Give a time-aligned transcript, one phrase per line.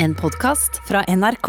[0.00, 1.48] En podkast fra NRK.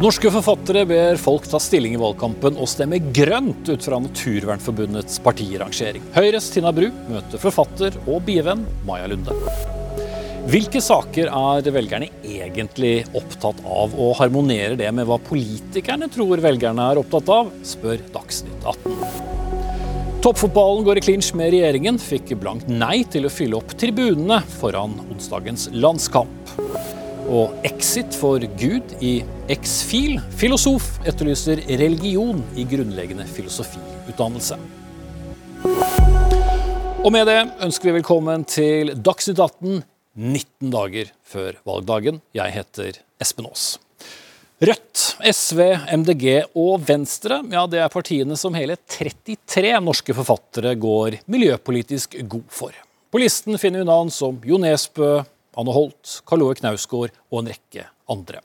[0.00, 6.06] Norske forfattere ber folk ta stilling i valgkampen og stemme grønt ut fra Naturvernforbundets partirangering.
[6.16, 9.36] Høyres Tina Bru møter forfatter og bievenn Maja Lunde.
[10.48, 16.86] Hvilke saker er velgerne egentlig opptatt av, og harmonerer det med hva politikerne tror velgerne
[16.90, 18.94] er opptatt av, spør Dagsnytt 18.
[20.24, 24.96] Toppfotballen går i klinsj med regjeringen, fikk blankt nei til å fylle opp tribunene foran
[25.10, 26.54] onsdagens landskamp.
[27.30, 29.18] Og exit for Gud i
[29.52, 30.18] Exfil.
[30.40, 34.58] Filosof etterlyser religion i grunnleggende filosofiutdannelse.
[37.00, 39.80] Og med det ønsker vi velkommen til Dagsnytt 18
[40.20, 42.20] 19 dager før valgdagen.
[42.36, 43.78] Jeg heter Espen Aas.
[44.60, 45.60] Rødt, SV,
[45.96, 52.44] MDG og Venstre ja, det er partiene som hele 33 norske forfattere går miljøpolitisk god
[52.52, 52.76] for.
[53.08, 55.22] På listen finner vi navn som Jo Nesbø,
[55.56, 58.44] Anne Holt, Karl Ove Knausgård og en rekke andre.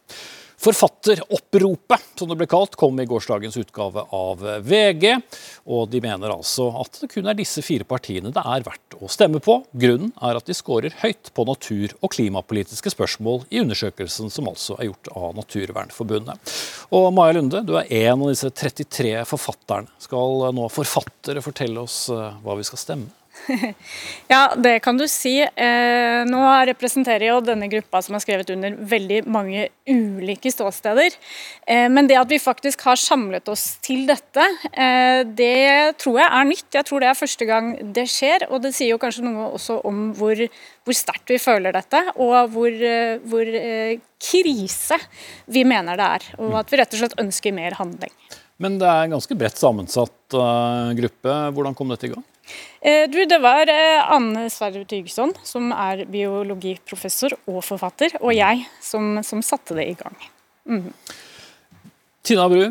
[0.62, 5.18] Forfatteroppropet, som det ble kalt, kom i gårsdagens utgave av VG.
[5.66, 9.10] Og de mener altså at det kun er disse fire partiene det er verdt å
[9.12, 9.60] stemme på.
[9.76, 14.80] Grunnen er at de skårer høyt på natur- og klimapolitiske spørsmål i undersøkelsen som altså
[14.80, 16.56] er gjort av Naturvernforbundet.
[16.96, 19.92] Og Maja Lunde, du er en av disse 33 forfatterne.
[20.02, 23.25] Skal nå forfattere fortelle oss eh, hva vi skal stemme?
[24.32, 25.38] Ja, det kan du si.
[25.42, 31.16] Eh, nå representerer jo denne gruppa som har skrevet under veldig mange ulike ståsteder.
[31.68, 36.30] Eh, men det at vi faktisk har samlet oss til dette, eh, det tror jeg
[36.30, 36.68] er nytt.
[36.74, 38.48] Jeg tror det er første gang det skjer.
[38.50, 40.42] Og det sier jo kanskje noe også om hvor,
[40.86, 42.74] hvor sterkt vi føler dette, og hvor,
[43.30, 43.54] hvor
[44.26, 45.00] krise
[45.52, 46.30] vi mener det er.
[46.42, 48.14] Og at vi rett og slett ønsker mer handling.
[48.62, 50.36] Men det er en ganske bredt sammensatt
[50.96, 51.36] gruppe.
[51.56, 52.24] Hvordan kom dette i gang?
[52.82, 58.66] Eh, du, det var eh, Anne Sverre Tygeson, som er biologiprofessor og forfatter, og jeg
[58.84, 60.28] som, som satte det i gang.
[60.70, 60.92] Mm.
[62.26, 62.64] Tina Bru,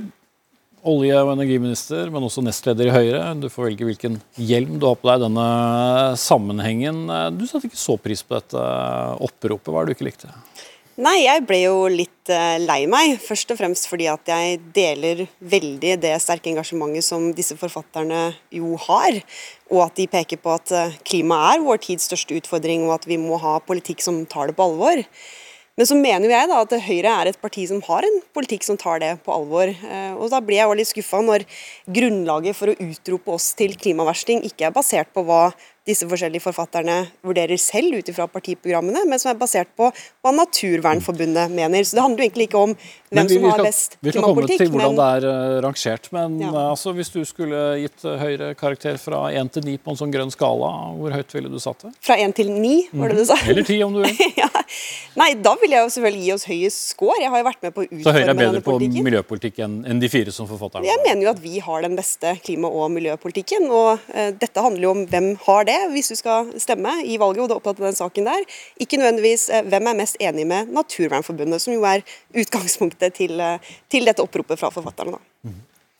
[0.84, 3.22] olje- og energiminister, men også nestleder i Høyre.
[3.40, 5.48] Du får velge hvilken hjelm du har på deg i denne
[6.20, 7.04] sammenhengen.
[7.38, 8.64] Du satte ikke så pris på dette
[9.24, 9.70] oppropet.
[9.70, 10.34] Hva er det du ikke likte?
[10.94, 13.16] Nei, jeg ble jo litt uh, lei meg.
[13.18, 18.76] Først og fremst fordi at jeg deler veldig det sterke engasjementet som disse forfatterne jo
[18.84, 19.18] har.
[19.74, 23.08] Og at de peker på at uh, klima er vår tids største utfordring, og at
[23.10, 25.02] vi må ha politikk som tar det på alvor.
[25.74, 28.78] Men så mener jeg da at Høyre er et parti som har en politikk som
[28.78, 29.74] tar det på alvor.
[29.82, 31.48] Uh, og da blir jeg jo litt skuffa når
[31.98, 35.48] grunnlaget for å utrope oss til klimaversting ikke er basert på hva
[35.84, 41.52] disse forskjellige forfatterne vurderer selv ut ifra partiprogrammene, men som er basert på hva Naturvernforbundet
[41.52, 41.84] mener.
[41.84, 42.72] Så det handler jo egentlig ikke om
[43.14, 44.06] hvem som har best klimapolitikk.
[44.06, 46.52] Vi skal komme til hvordan det er uh, rangert, men ja.
[46.54, 49.98] uh, altså, hvis du skulle gitt høyere Høyre karakter fra 1 til 9 på en
[50.00, 51.90] sånn grønn skala, hvor høyt ville du satt det?
[52.02, 53.36] Fra 1 til 9, var det du sa?
[53.44, 54.22] Eller 10 om du vil.
[54.42, 54.48] ja.
[55.20, 57.18] Nei, da vil jeg jo selvfølgelig gi oss høyest score.
[57.20, 59.76] Jeg har jo vært med på å utforme Så Høyre er bedre på miljøpolitikk enn,
[59.92, 60.88] en de fire som forfatterne?
[60.88, 64.08] Jeg mener jo at vi har den beste klima- og miljøpolitikken, og
[64.40, 67.50] dette handler jo om hvem har det det hvis du skal stemme i valget, og
[67.78, 68.48] du den saken der.
[68.80, 72.04] Ikke nødvendigvis eh, hvem er mest enig med Naturvernforbundet, som jo er
[72.40, 75.18] utgangspunktet til, eh, til dette oppropet fra forfatterne.
[75.18, 75.54] da.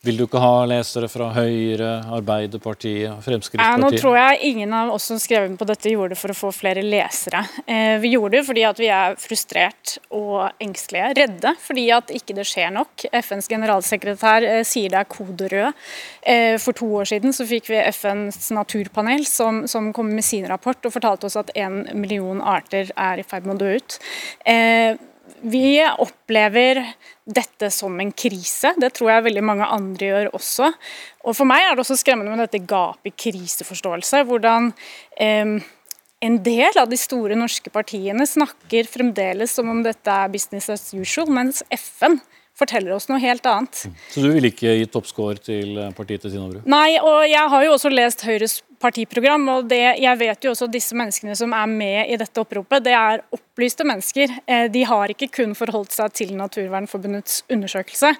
[0.05, 3.71] Vil du ikke ha lesere fra Høyre, Arbeiderpartiet, Fremskrittspartiet?
[3.71, 6.37] Ja, nå tror jeg ingen av oss som skrev på dette gjorde det for å
[6.37, 7.41] få flere lesere.
[7.65, 12.35] Eh, vi gjorde det fordi at vi er frustrert og engstelige, redde fordi at ikke
[12.37, 13.07] det skjer nok.
[13.09, 15.81] FNs generalsekretær eh, sier det er kode rød.
[16.21, 20.45] Eh, for to år siden så fikk vi FNs naturpanel som, som kom med sin
[20.51, 23.99] rapport og fortalte oss at en million arter er i ferd med å dø ut.
[24.45, 24.93] Eh,
[25.45, 26.81] vi opplever
[27.25, 28.73] dette som en krise.
[28.81, 30.71] Det tror jeg veldig mange andre gjør også.
[31.25, 34.23] Og For meg er det også skremmende med dette gapet i kriseforståelse.
[34.29, 34.71] Hvordan
[35.21, 35.57] eh,
[36.25, 40.87] en del av de store norske partiene snakker fremdeles som om dette er business as
[40.95, 42.17] usual, mens FN
[42.55, 43.81] forteller oss noe helt annet.
[44.13, 46.61] Så du ville ikke gitt toppscore til partiet til Tina Bru?
[46.71, 49.47] Nei, og jeg har jo også lest Høyres partiprogram.
[49.49, 52.93] og det, Jeg vet jo også disse menneskene som er med i dette oppropet, det
[52.93, 54.31] er opplyste mennesker.
[54.45, 58.13] Eh, de har ikke kun forholdt seg til Naturvernforbundets undersøkelse.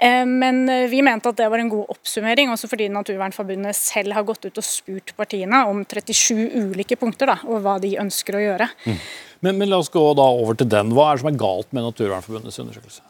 [0.00, 4.16] Eh, men eh, vi mente at det var en god oppsummering, også fordi Naturvernforbundet selv
[4.16, 8.38] har gått ut og spurt partiene om 37 ulike punkter da, og hva de ønsker
[8.38, 8.70] å gjøre.
[8.86, 9.00] Mm.
[9.44, 10.94] Men, men, la oss gå da over til den.
[10.96, 13.04] Hva er det som er galt med Naturvernforbundets undersøkelse?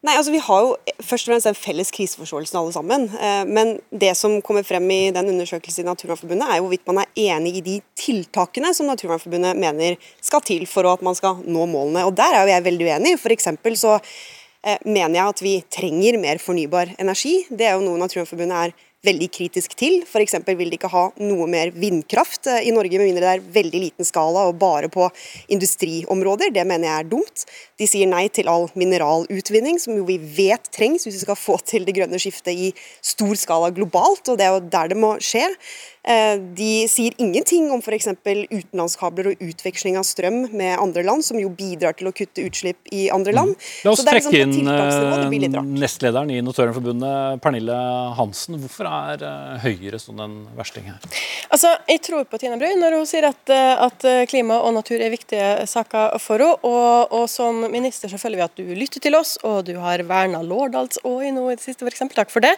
[0.00, 3.02] Nei, altså Vi har jo først og fremst den felles kriseforståelsen alle sammen.
[3.20, 7.02] Eh, men det som kommer frem i den undersøkelsen i Naturvernforbundet, er jo hvorvidt man
[7.02, 11.68] er enig i de tiltakene som Naturvernforbundet mener skal til for at man skal nå
[11.68, 12.06] målene.
[12.08, 13.14] Og Der er jo jeg veldig uenig.
[13.20, 13.98] For så
[14.64, 17.44] eh, mener jeg at vi trenger mer fornybar energi.
[17.50, 18.76] Det er jo noe Naturvernforbundet er
[19.06, 20.00] veldig kritisk til.
[20.04, 20.36] F.eks.
[20.46, 23.82] vil de ikke ha noe mer vindkraft eh, i Norge, med mindre det er veldig
[23.86, 25.08] liten skala og bare på
[25.52, 26.52] industriområder.
[26.54, 27.46] Det mener jeg er dumt.
[27.80, 31.56] De sier nei til all mineralutvinning, som jo vi vet trengs hvis vi skal få
[31.64, 32.72] til det grønne skiftet i
[33.12, 35.46] stor skala globalt, og det er jo der det må skje.
[36.00, 38.08] Eh, de sier ingenting om f.eks.
[38.24, 42.88] utenlandskabler og utveksling av strøm med andre land, som jo bidrar til å kutte utslipp
[42.96, 43.52] i andre land.
[43.52, 43.66] Mm.
[43.84, 47.76] La oss liksom trekke inn eh, nestlederen i Notørforbundet, Pernille
[48.16, 48.56] Hansen.
[48.62, 51.04] Hvorfor er eh, Høyre sånn en versting her?
[51.50, 55.12] Altså, Jeg tror på Tina Bru når hun sier at, at, klima og natur er
[55.12, 56.56] viktige saker for henne.
[56.64, 60.00] Og, og, som minister så føler vi at du lytter til oss, og du har
[60.08, 62.06] verna Lårdalsåi nå i det siste, f.eks.
[62.14, 62.54] Takk for det.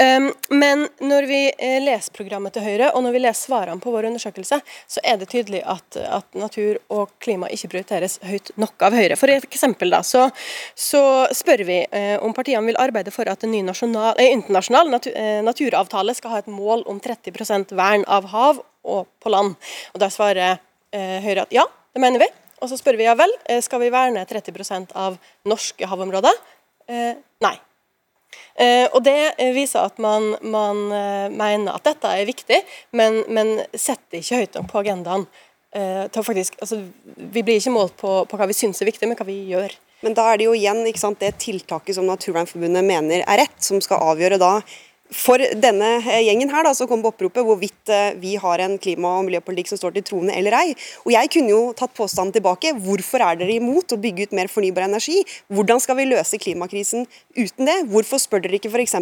[0.00, 1.40] Um, men når vi
[1.84, 2.90] leser programmet til Høyre Høyre.
[2.96, 6.80] Og når vi leser svarene på vår undersøkelse, så er det tydelig at, at natur
[6.92, 9.18] og klima ikke prioriteres høyt nok av Høyre.
[9.20, 10.28] For eksempel da, så,
[10.74, 11.02] så
[11.36, 15.16] spør vi eh, om partiene vil arbeide for at en ny nasjonal, eh, internasjonal natur,
[15.16, 19.56] eh, naturavtale skal ha et mål om 30% vern av hav og på land.
[19.94, 20.58] Og Da svarer
[20.92, 22.30] eh, Høyre at ja, det mener vi.
[22.60, 25.16] Og så spør vi ja vel, eh, skal vi verne 30% av
[25.48, 26.36] norske havområder?
[26.90, 27.12] Eh,
[27.44, 27.56] nei.
[28.60, 32.58] Eh, og Det eh, viser at man, man eh, mener at dette er viktig,
[32.96, 35.28] men, men setter ikke høyt nok på agendaen.
[36.10, 36.80] Faktisk, altså,
[37.14, 39.76] vi blir ikke målt på, på hva vi syns er viktig, men hva vi gjør.
[40.02, 43.78] Men da er det jo igjen sant, det tiltaket som Naturvernforbundet mener er rett, som
[43.84, 44.56] skal avgjøre da
[45.10, 48.76] for denne eh, gjengen her da, så kom på oppropet hvorvidt eh, vi har en
[48.78, 50.74] klima- og miljøpolitikk som står til troende eller ei.
[51.04, 52.72] Og Jeg kunne jo tatt påstanden tilbake.
[52.84, 55.18] Hvorfor er dere imot å bygge ut mer fornybar energi?
[55.50, 57.76] Hvordan skal vi løse klimakrisen uten det?
[57.90, 58.96] Hvorfor spør dere ikke f.eks.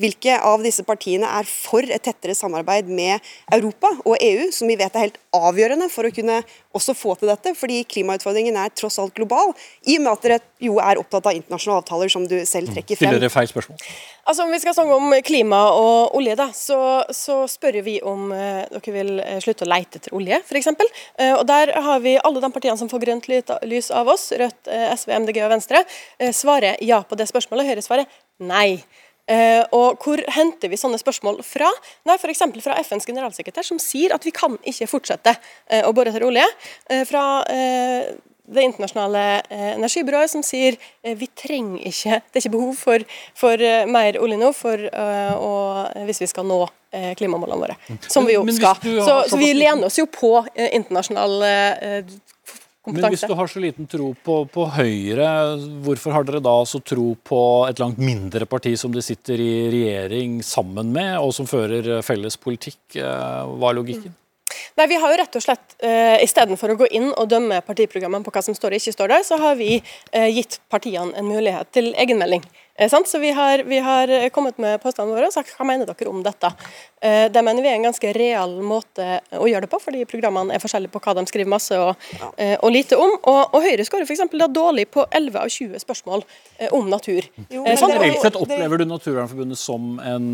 [0.00, 3.18] hvilke av disse partiene er for et tettere samarbeid med
[3.52, 6.40] Europa og EU, som vi vet er helt avgjørende for å kunne
[6.78, 7.56] også få til dette?
[7.58, 9.50] Fordi klimautfordringen er tross alt global,
[9.90, 12.94] i og med at dere jo er opptatt av internasjonale avtaler, som du selv trekker
[12.94, 13.10] frem.
[13.10, 13.82] Stiller dere feil spørsmål?
[14.24, 16.78] Altså Om vi skal snakke om klima og olje, da, så,
[17.14, 20.70] så spør vi om eh, dere vil eh, slutte å leite etter olje, f.eks.
[20.70, 24.68] Eh, og der har vi alle de partiene som får grønt lys av oss, Rødt,
[24.70, 25.84] eh, SV, MDG og Venstre,
[26.20, 27.72] eh, svarer ja på det spørsmålet.
[27.72, 28.82] Høyre svarer nei.
[29.30, 31.68] Eh, og Hvor henter vi sånne spørsmål fra?
[32.08, 32.42] Nei, F.eks.
[32.64, 35.36] fra FNs generalsekretær, som sier at vi kan ikke fortsette
[35.70, 36.46] eh, å bore etter olje.
[36.90, 37.24] Eh, fra
[38.54, 43.04] det internasjonale eh, energibyrået som sier eh, vi trenger ikke Det er ikke behov for,
[43.38, 47.74] for eh, mer olje nå for, og, hvis vi skal nå klimamålene våre.
[47.86, 47.98] Mm.
[48.10, 48.80] Som vi jo skal.
[48.82, 52.96] Så, så, vi lener oss jo på internasjonal kompetanse.
[52.96, 55.28] Men hvis du har så liten tro på, på, Høyre,
[55.86, 59.52] hvorfor har dere da så tro på et langt mindre parti som de sitter i
[59.72, 62.82] regjering sammen med, og som fører felles politikk?
[62.98, 64.16] Hva er logikken?
[64.80, 68.24] Nei, vi har jo rett og slett, uh, Istedenfor å gå inn og dømme partiprogrammene
[68.24, 71.28] på hva som står og ikke står der, så har vi uh, gitt partiene en
[71.28, 72.40] mulighet til egenmelding.
[72.80, 76.08] Eh, så vi har, vi har, kommet med påstandene våre og sagt hva mener dere
[76.08, 76.48] om dette.
[77.00, 80.56] Eh, det mener vi er en ganske real måte å gjøre det på, fordi programmene
[80.56, 82.00] er forskjellige på hva de skriver masse og,
[82.36, 83.12] eh, og lite om.
[83.20, 84.24] Og, og Høyre skårer f.eks.
[84.48, 86.24] dårlig på 11 av 20 spørsmål
[86.76, 87.28] om natur.
[87.52, 90.28] Jo, sånn, Reelt sett opplever du Naturvernforbundet som en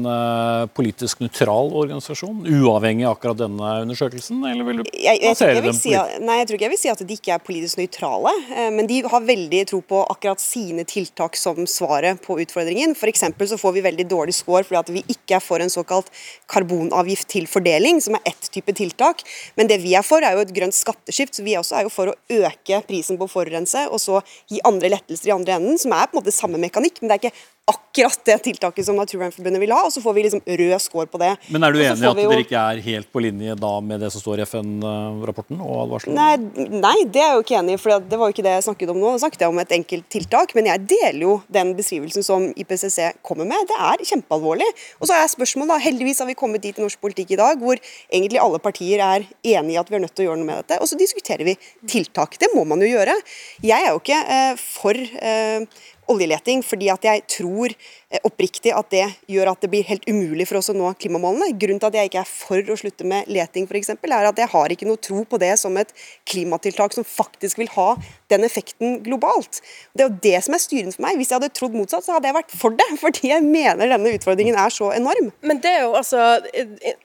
[0.76, 6.38] politisk nøytral organisasjon, uavhengig av akkurat denne undersøkelsen, eller vil du jeg dem si Nei,
[6.40, 8.32] jeg tror ikke jeg vil si at de ikke er politisk nøytrale,
[8.74, 12.94] men de har veldig tro på akkurat sine tiltak som svaret på utfordringen.
[12.96, 13.24] F.eks.
[13.50, 16.10] så får vi veldig dårlig score fordi vi ikke er for en såkalt
[16.52, 19.24] karbonavgift til fordeling, som er ett type tiltak.
[19.56, 21.36] Men det vi er for, er jo et grønt skatteskift.
[21.36, 24.62] Så vi også er jo for å øke prisen på å forurense, og så gi
[24.68, 27.00] andre lettelser i andre enden, som er på en måte samme mekanikk.
[27.00, 30.22] Men det er ikke akkurat det tiltaket som Naturvernforbundet vil ha, og så får vi
[30.26, 31.32] liksom rød score på det.
[31.50, 32.28] Men er du enig i at jo...
[32.30, 36.14] dere ikke er helt på linje da med det som står i FN-rapporten og advarselen?
[36.14, 38.52] Nei, nei, det er jeg jo ikke enig i, for det var jo ikke det
[38.54, 39.14] jeg snakket om nå.
[39.16, 43.00] Da snakket jeg om et enkelt tiltak, men jeg deler jo den beskrivelsen som IPCC
[43.26, 43.66] kommer med.
[43.72, 44.70] Det er kjempealvorlig.
[45.00, 47.58] Og så er spørsmålet, da, heldigvis har vi kommet dit i norsk politikk i dag
[47.58, 50.52] hvor egentlig alle partier er enige i at vi er nødt til å gjøre noe
[50.52, 51.58] med dette, og så diskuterer vi
[51.90, 52.38] tiltak.
[52.38, 53.18] Det må man jo gjøre.
[53.66, 58.90] Jeg er jo ikke eh, for eh, oljeleting, fordi at jeg tror eh, oppriktig at
[58.92, 61.52] det gjør at det blir helt umulig for oss å nå klimamålene.
[61.58, 64.52] Grunnen til at jeg ikke er for å slutte med leting, f.eks., er at jeg
[64.52, 65.92] har ikke noe tro på det som et
[66.28, 67.88] klimatiltak som faktisk vil ha
[68.32, 69.60] den effekten globalt.
[69.94, 71.18] Det er jo det som er styrende for meg.
[71.20, 72.88] Hvis jeg hadde trodd motsatt, så hadde jeg vært for det.
[73.04, 75.30] Fordi jeg mener denne utfordringen er så enorm.
[75.46, 76.24] Men det er jo altså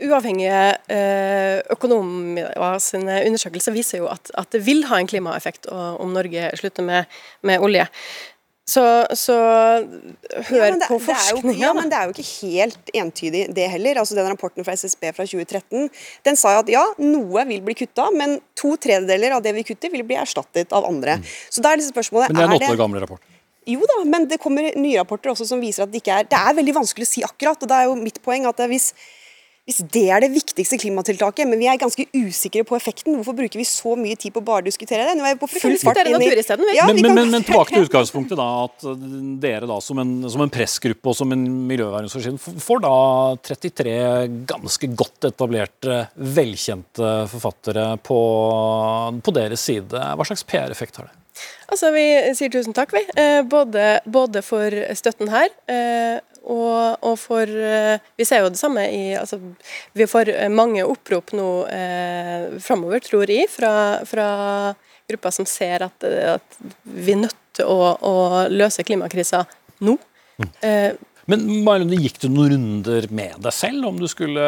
[0.02, 0.60] Uavhengige
[0.92, 6.50] eh, økonomer sine undersøkelser viser jo at, at, det vil ha en klimaeffekt om Norge
[6.60, 7.88] slutter med, med olje.
[8.72, 8.84] Så,
[9.18, 9.36] så
[10.48, 11.58] hør ja, det, på forskninga.
[11.60, 14.00] Ja, men det er jo ikke helt entydig, det heller.
[14.04, 15.90] Altså Den rapporten fra SSB fra 2013
[16.28, 19.92] den sa at ja, noe vil bli kutta, men to tredjedeler av det vi kutter,
[19.92, 21.20] vil bli erstattet av andre.
[21.20, 21.28] Mm.
[21.52, 23.26] Så da er liksom spørsmålet Men det er en åtte år gammel rapport?
[23.70, 26.38] Jo da, men det kommer nye rapporter også som viser at det ikke er Det
[26.38, 28.92] er veldig vanskelig å si akkurat, og det er jo mitt poeng at hvis
[29.70, 33.62] hvis det er det viktigste klimatiltaket, men vi er ganske usikre på effekten, hvorfor bruker
[33.62, 35.14] vi så mye tid på bare å diskutere det?
[35.20, 36.32] Nå er vi på full fart inn i
[36.74, 38.88] ja, men, men, men, men, tilbake til utgangspunktet, da, at
[39.44, 42.96] dere da som en, som en pressgruppe og som en miljøvernorganisasjon får da
[43.52, 43.96] 33
[44.50, 48.20] ganske godt etablerte, velkjente forfattere på,
[49.22, 49.94] på deres side.
[49.94, 51.18] Hva slags PR-effekt har det?
[51.72, 52.04] Altså, Vi
[52.36, 53.06] sier tusen takk, vi.
[53.14, 55.54] Eh, både, både for støtten her.
[56.42, 59.40] Eh, og, og, for eh, Vi ser jo det samme i altså,
[59.94, 64.74] Vi får mange opprop nå eh, framover, tror jeg, fra, fra
[65.10, 68.16] grupper som ser at, at, vi er nødt til å, å
[68.50, 69.44] løse klimakrisa
[69.84, 69.98] nå.
[70.40, 70.52] Mm.
[70.66, 70.92] Eh,
[71.30, 74.46] Men Marlund, gikk du noen runder med deg selv om du skulle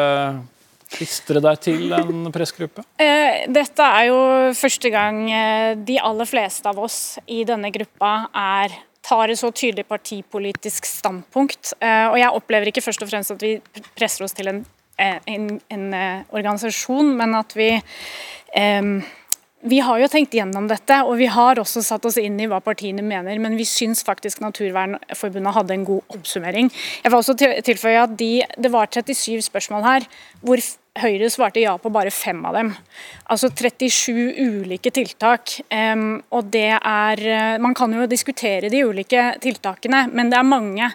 [0.94, 2.84] klistre deg til en pressgruppe?
[3.02, 4.18] Eh, dette er jo
[4.56, 9.50] første gang eh, de aller fleste av oss i denne gruppa er tar et så
[9.52, 11.74] tydelig partipolitisk standpunkt.
[11.80, 13.58] Eh, og jeg opplever ikke først og fremst at vi
[13.96, 14.62] presser oss til en,
[14.98, 17.68] eh, en, en eh, organisasjon, men at vi
[18.56, 18.96] um,
[19.64, 22.58] vi har jo tenkt gjennom dette, og vi har også satt oss inn i hva
[22.60, 26.68] partiene mener, men vi syns faktisk Naturvernforbundet hadde en god oppsummering.
[27.00, 30.08] Jeg vil også tilføye at de, Det var 37 spørsmål her,
[30.44, 30.60] hvor
[30.94, 32.70] Høyre svarte ja på bare fem av dem.
[33.32, 35.56] Altså 37 ulike tiltak.
[35.66, 40.46] Um, og det er eh, Man kan jo diskutere de ulike tiltakene, men det er
[40.46, 40.92] mange.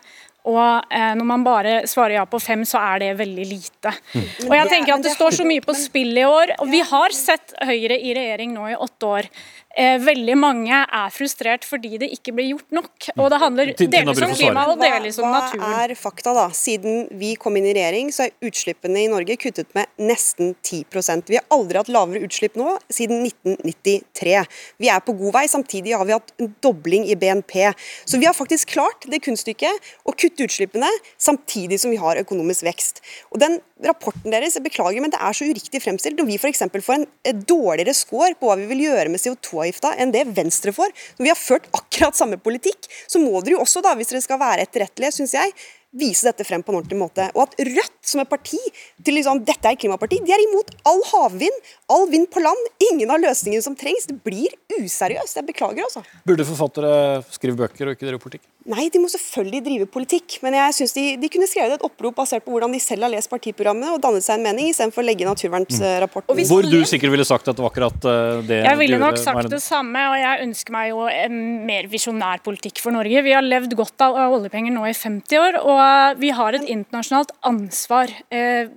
[0.47, 3.91] Og eh, når man bare svarer ja på fem, så er det veldig lite.
[4.13, 4.27] Mm.
[4.47, 6.55] Og jeg tenker at Det står så mye på spill i år.
[6.63, 9.29] og Vi har sett Høyre i regjering nå i åtte år.
[9.77, 13.09] Eh, veldig mange er frustrert fordi det ikke blir gjort nok.
[13.13, 15.61] Og det handler delvis om klima og delvis om naturen.
[15.61, 16.47] Hva er fakta, da?
[16.57, 21.29] Siden vi kom inn i regjering, så er utslippene i Norge kuttet med nesten 10%
[21.29, 24.41] Vi har aldri hatt lavere utslipp nå siden 1993.
[24.81, 25.45] Vi er på god vei.
[25.51, 27.69] Samtidig har vi hatt en dobling i BNP.
[28.09, 30.89] Så vi har faktisk klart det kunststykket å kutte utslippene
[31.21, 33.03] samtidig som vi har økonomisk vekst.
[33.29, 36.19] Og den rapporten deres, jeg beklager, men det er så uriktig fremstilt.
[36.19, 36.63] Når vi f.eks.
[36.83, 40.93] får en dårligere score på hva vi vil gjøre med CO2-avgifta enn det Venstre får,
[41.17, 44.23] når vi har ført akkurat samme politikk, så må dere jo også, da, hvis dere
[44.25, 45.53] skal være etterrettelige, syns jeg,
[45.89, 47.25] vise dette frem på en ordentlig måte.
[47.33, 48.59] Og at Rødt som et parti
[49.05, 53.09] til liksom, dette er klimaparti, de er imot all havvind, all vind på land, ingen
[53.13, 54.07] av løsningene som trengs.
[54.09, 55.39] Det blir useriøst.
[55.39, 56.03] Jeg beklager, altså.
[56.27, 56.93] Burde forfattere
[57.33, 58.45] skrive bøker og ikke drive politikk?
[58.69, 62.19] Nei, de må selvfølgelig drive politikk, men jeg syns de, de, kunne skrevet et opprop
[62.19, 65.07] basert på hvordan de selv har lest partiprogrammet og dannet seg en mening, istedenfor å
[65.07, 66.37] legge naturvernsrapporten.
[66.37, 66.43] Mm.
[66.51, 69.49] Hvor du sikkert ville sagt at det var akkurat eh, det Jeg ville nok sagt
[69.49, 73.25] det samme, og jeg ønsker meg jo en mer visjonær politikk for Norge.
[73.25, 77.33] Vi har levd godt av oljepenger nå i 50 år, og vi har et internasjonalt
[77.49, 78.13] ansvar.
[78.29, 78.69] Eh,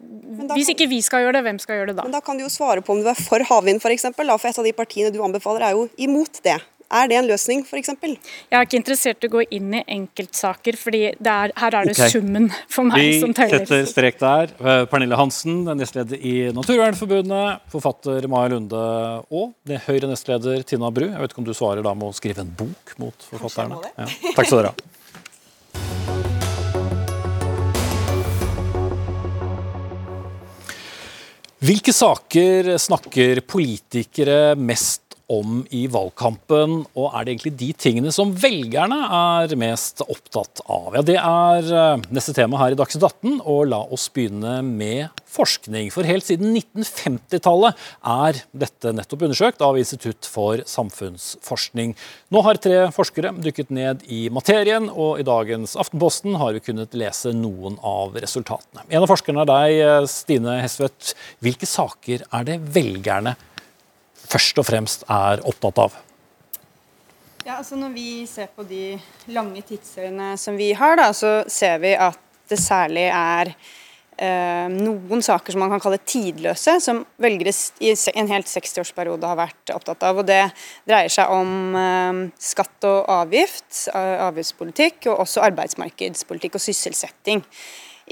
[0.56, 2.08] hvis ikke vi skal gjøre det, hvem skal gjøre det da?
[2.08, 4.08] Men Da kan du jo svare på om du er for havvind, f.eks.
[4.16, 6.56] For, for et av de partiene du anbefaler er jo imot det.
[6.92, 7.94] Er det en løsning, f.eks.?
[8.02, 11.94] Jeg er ikke interessert i å gå inn i enkeltsaker, fordi er, her er det
[11.96, 12.12] okay.
[12.12, 13.64] summen for meg Vi som teller.
[13.64, 14.52] Vi setter strek der.
[14.60, 18.82] Eh, Pernille Hansen, nestleder i Naturvernforbundet, forfatter Maja Lunde
[19.32, 21.08] og det Høyre-nestleder Tina Bru.
[21.08, 23.80] Jeg vet ikke om du svarer da med å skrive en bok mot forfatterne?
[23.96, 24.10] Ja.
[24.36, 24.90] Takk skal dere ha.
[31.62, 38.34] Hvilke saker snakker politikere mest om i valgkampen, og er det egentlig de tingene som
[38.36, 40.98] velgerne er mest opptatt av?
[40.98, 45.22] Ja, Det er eh, neste tema her i Dagsnytt 18, og la oss begynne med
[45.32, 45.88] forskning.
[45.94, 47.78] For helt siden 1950-tallet
[48.12, 51.94] er dette nettopp undersøkt av Institutt for samfunnsforskning.
[52.32, 56.96] Nå har tre forskere dykket ned i materien, og i dagens Aftenposten har vi kunnet
[56.98, 58.84] lese noen av resultatene.
[58.90, 61.14] En av forskerne er deg, eh, Stine Hesvedt.
[61.42, 63.36] Hvilke saker er det velgerne
[64.32, 66.00] først og fremst er opptatt av?
[67.42, 68.96] Ja, altså Når vi ser på de
[69.34, 72.18] lange tidsseriene som vi har, da, så ser vi at
[72.50, 78.30] det særlig er eh, noen saker som man kan kalle tidløse, som velgere i en
[78.30, 80.22] helt 60-årsperiode har vært opptatt av.
[80.22, 80.42] og Det
[80.86, 87.42] dreier seg om eh, skatt og avgift, avgiftspolitikk, og også arbeidsmarkedspolitikk og sysselsetting.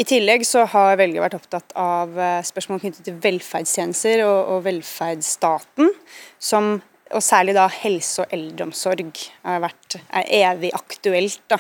[0.01, 4.63] I tillegg så har velgere vært opptatt av eh, spørsmål knyttet til velferdstjenester og, og
[4.65, 5.91] velferdsstaten,
[6.41, 9.11] som, og særlig da helse og eldreomsorg
[9.45, 11.59] har vært, er evig aktuelt da,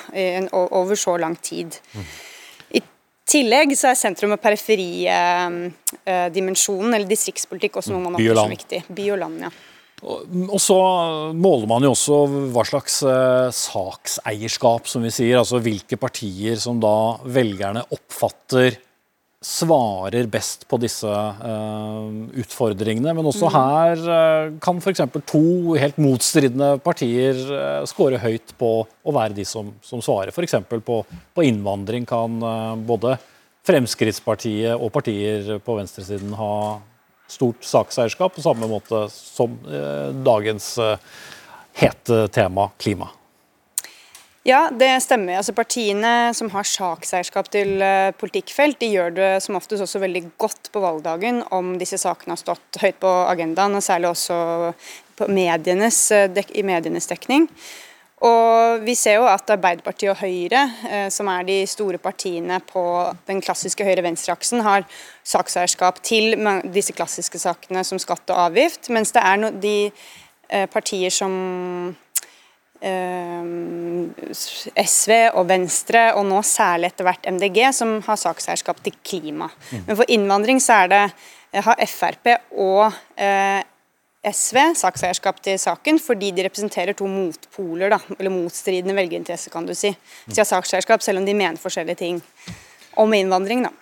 [0.57, 1.77] over så lang tid.
[1.93, 2.05] Mm.
[2.79, 2.81] I
[3.29, 8.81] tillegg så er sentrum- og periferidimensjonen, eller distriktspolitikk, også noe man opplever som viktig.
[8.89, 9.53] By og land, ja.
[10.00, 10.76] Og så
[11.37, 12.21] måler man jo også
[12.54, 15.40] hva slags eh, sakseierskap, som vi sier.
[15.40, 16.95] Altså hvilke partier som da
[17.28, 18.78] velgerne oppfatter
[19.40, 22.09] svarer best på disse uh,
[22.42, 23.14] utfordringene.
[23.16, 23.54] Men også mm.
[23.54, 25.00] her uh, kan f.eks.
[25.25, 30.35] to helt motstridende partier uh, score høyt på å være de som, som svarer.
[30.35, 30.59] F.eks.
[30.85, 33.16] På, på innvandring kan uh, både
[33.64, 36.52] Fremskrittspartiet og partier på venstresiden ha
[37.31, 39.57] stort sakseierskap, på samme måte som
[40.27, 40.75] dagens
[41.81, 43.09] hete tema klima.
[44.43, 45.37] Ja, det stemmer.
[45.37, 50.23] Altså Partiene som har sakseierskap til uh, politikkfelt, de gjør det som oftest også veldig
[50.41, 54.39] godt på valgdagen om disse sakene har stått høyt på agendaen, og særlig også
[55.29, 56.01] medienes,
[56.57, 57.51] i medienes dekning.
[58.21, 62.83] Og Vi ser jo at Arbeiderpartiet og Høyre, uh, som er de store partiene på
[63.29, 64.87] den klassiske høyre-venstre-aksen, har
[65.27, 66.37] sakseierskap til
[66.73, 69.75] disse klassiske sakene som skatt og avgift, mens det er no de
[70.73, 71.35] partier som
[72.81, 73.45] Eh,
[74.81, 79.50] SV og Venstre, og nå særlig etter hvert MDG, som har sakseierskap til klima.
[79.69, 79.83] Mm.
[79.89, 81.03] Men for innvandring så er det,
[81.53, 83.61] eh, har Frp og eh,
[84.21, 89.73] SV sakseierskap til saken, fordi de representerer to motpoler, da, eller motstridende velgerinteresser, kan du
[89.73, 89.95] si.
[90.27, 92.21] Så de har sakseierskap, selv om de mener forskjellige ting
[93.00, 93.65] om innvandring.
[93.65, 93.73] da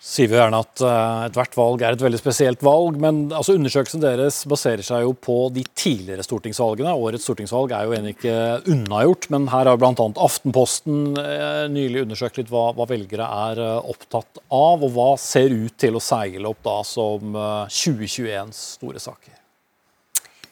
[0.00, 4.00] sier vi gjerne at uh, ethvert valg er et veldig spesielt valg, men altså, undersøkelsen
[4.00, 6.94] deres baserer seg jo på de tidligere stortingsvalgene.
[6.96, 8.36] Årets stortingsvalg er jo ennå ikke
[8.72, 9.92] unnagjort, men her har bl.a.
[10.24, 15.52] Aftenposten uh, nylig undersøkt litt hva, hva velgere er uh, opptatt av, og hva ser
[15.52, 19.39] ut til å seile opp da som 2021s store saker.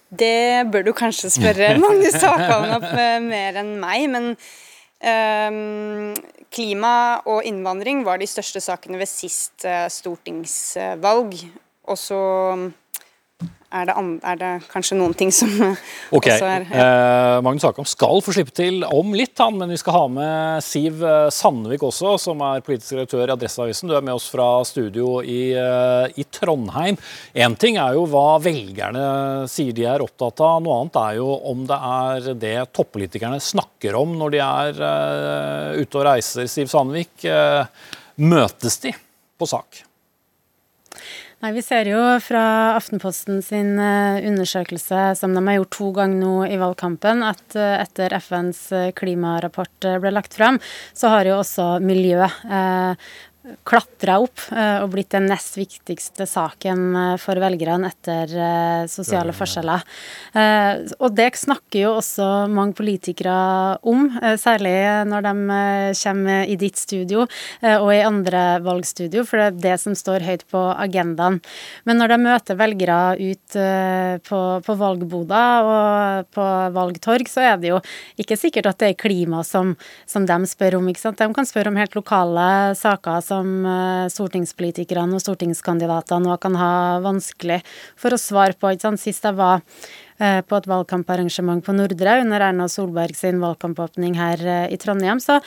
[0.08, 4.32] Det bør du kanskje spørre Magnus Takvam om mer enn meg, men
[4.98, 6.16] Um,
[6.50, 11.36] klima og innvandring var de største sakene ved sist uh, stortingsvalg.
[11.88, 12.18] Og så
[13.68, 15.50] er det, er det, kanskje noen ting som
[16.16, 16.38] okay.
[16.38, 16.84] også er ja.
[16.84, 20.64] eh, Magnus Akam skal få slippe til om litt, han, men vi skal ha med
[20.64, 23.90] Siv eh, Sandvik også, som er politisk redaktør i Adresseavisen.
[23.90, 26.96] Du er med oss fra studio i, eh, i Trondheim.
[27.36, 29.04] Én ting er jo hva velgerne
[29.52, 33.98] sier de er opptatt av, noe annet er jo om det er det toppolitikerne snakker
[33.98, 36.48] om når de er uh, ute og reiser.
[36.50, 37.68] Siv Sandvik, uh,
[38.24, 38.94] møtes de
[39.38, 39.84] på sak?
[41.38, 46.18] Nei, Vi ser jo fra Aftenposten sin eh, undersøkelse, som de har gjort to ganger
[46.18, 50.58] nå i valgkampen, at eh, etter FNs eh, klimarapport ble lagt fram,
[50.98, 52.26] så har jo også miljø
[53.66, 59.34] klatra opp eh, og blitt den nest viktigste saken eh, for velgerne etter eh, sosiale
[59.36, 59.84] forskjeller.
[60.98, 64.06] Og det snakker jo også mange politikere om,
[64.40, 64.72] særlig
[65.08, 65.32] når de
[65.98, 70.44] kommer i ditt studio og i andre valgstudio, for det er det som står høyt
[70.52, 71.40] på agendaen.
[71.88, 73.58] Men når de møter velgere ut
[74.28, 77.80] på, på valgboder og på valgtorg, så er det jo
[78.20, 79.74] ikke sikkert at det er klima som,
[80.08, 80.90] som de spør om.
[80.92, 81.20] ikke sant?
[81.20, 86.58] De kan spørre om helt lokale saker som som eh, stortingspolitikerne og stortingskandidatene nå kan
[86.58, 86.72] ha
[87.04, 87.62] vanskelig
[87.98, 88.72] for å svare på.
[88.72, 89.02] Ikke sant?
[89.02, 89.62] Sist jeg var
[90.18, 95.22] eh, på et valgkamparrangement på Nordre under Erna Solberg sin valgkampåpning her eh, i Trondheim,
[95.22, 95.38] så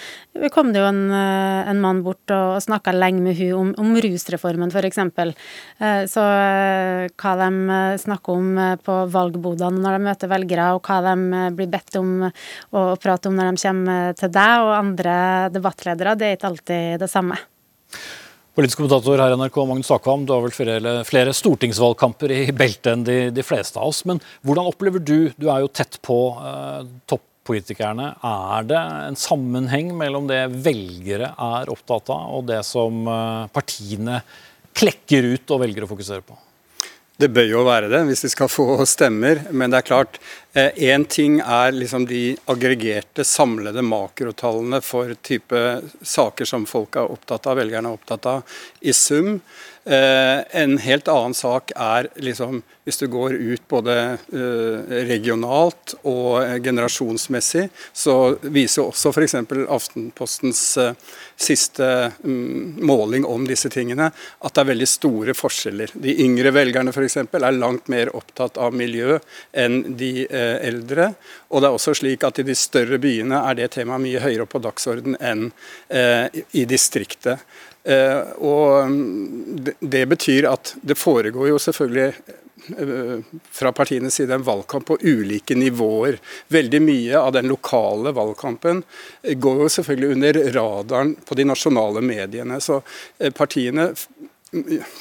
[0.53, 3.99] kom det jo en, en mann bort og, og snakka lenge med hun om, om
[4.01, 4.99] rusreformen, f.eks.
[6.11, 11.71] Så hva de snakker om på valgbodene når de møter velgere, og hva de blir
[11.71, 15.15] bedt om å prate om når de kommer til deg og andre
[15.53, 17.39] debattledere, det er ikke alltid det samme.
[18.51, 22.89] Politisk kommentator her i NRK, Magnus Akvam, du har vel flere, flere stortingsvalgkamper i beltet
[22.91, 24.01] enn de, de, fleste av oss.
[24.09, 29.93] Men hvordan opplever du, du er jo tett på eh, toppolitikerne, er det en sammenheng
[29.95, 34.19] mellom det velgere er opptatt av, og det som eh, partiene
[34.75, 36.35] klekker ut og velger å fokusere på?
[37.21, 39.43] Det bør jo være det, hvis vi skal få stemmer.
[39.53, 40.17] Men det er klart,
[40.57, 45.59] én eh, ting er liksom de aggregerte, samlede makrotallene for type
[46.01, 49.35] saker som folk er opptatt av, velgerne er opptatt av, i sum.
[49.85, 56.41] Eh, en helt annen sak er liksom, hvis du går ut både eh, regionalt og
[56.65, 59.37] generasjonsmessig, så viser også f.eks.
[59.69, 60.65] Aftenpostens
[61.41, 61.87] siste
[62.23, 65.95] mm, måling om disse tingene at det er veldig store forskjeller.
[66.03, 67.17] De yngre velgerne f.eks.
[67.23, 69.17] er langt mer opptatt av miljø
[69.51, 71.11] enn de eldre.
[71.49, 74.45] Og det er også slik at i de større byene er det temaet mye høyere
[74.45, 75.49] opp på dagsorden enn
[75.91, 77.43] i distriktet.
[77.83, 82.35] Eh, og mm, det betyr at det foregår jo selvfølgelig eh,
[83.51, 86.19] fra partienes side en valgkamp på ulike nivåer.
[86.47, 88.83] Veldig mye av den lokale valgkampen
[89.21, 92.59] går jo selvfølgelig under radaren på de nasjonale mediene.
[92.61, 92.81] Så
[93.19, 93.91] eh, partiene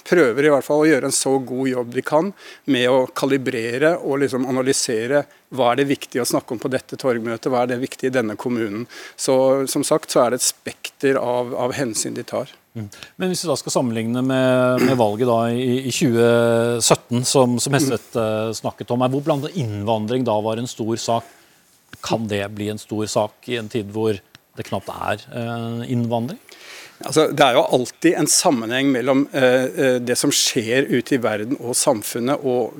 [0.07, 2.29] prøver i hvert fall å gjøre en så god jobb de kan
[2.71, 6.99] med å kalibrere og liksom analysere hva er det viktig å snakke om på dette
[7.01, 8.87] torgmøtet, hva er det viktig i denne kommunen.
[9.19, 12.53] Så som sagt så er det et spekter av, av hensyn de tar.
[12.79, 12.87] Mm.
[13.19, 17.75] Men hvis vi da skal sammenligne med, med valget da i, i 2017, som, som
[17.75, 21.37] Hesset uh, snakket om, er hvor blant innvandring da var en stor sak.
[22.07, 26.39] Kan det bli en stor sak i en tid hvor det knapt er uh, innvandring?
[27.01, 31.23] Altså, det er jo alltid en sammenheng mellom eh, eh, det som skjer ute i
[31.23, 32.77] verden og samfunnet, og,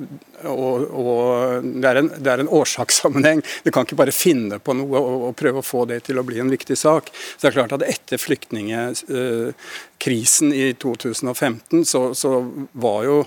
[0.49, 3.39] og, og det, er en, det, er en, årsakssammenheng.
[3.65, 6.27] Du kan ikke bare finne på noe og, og, prøve å få det til å
[6.27, 7.03] bli en viktig sak.
[7.13, 12.31] Så det er klart at Etter flyktningkrisen eh, i 2015 så, så
[12.73, 13.17] var jo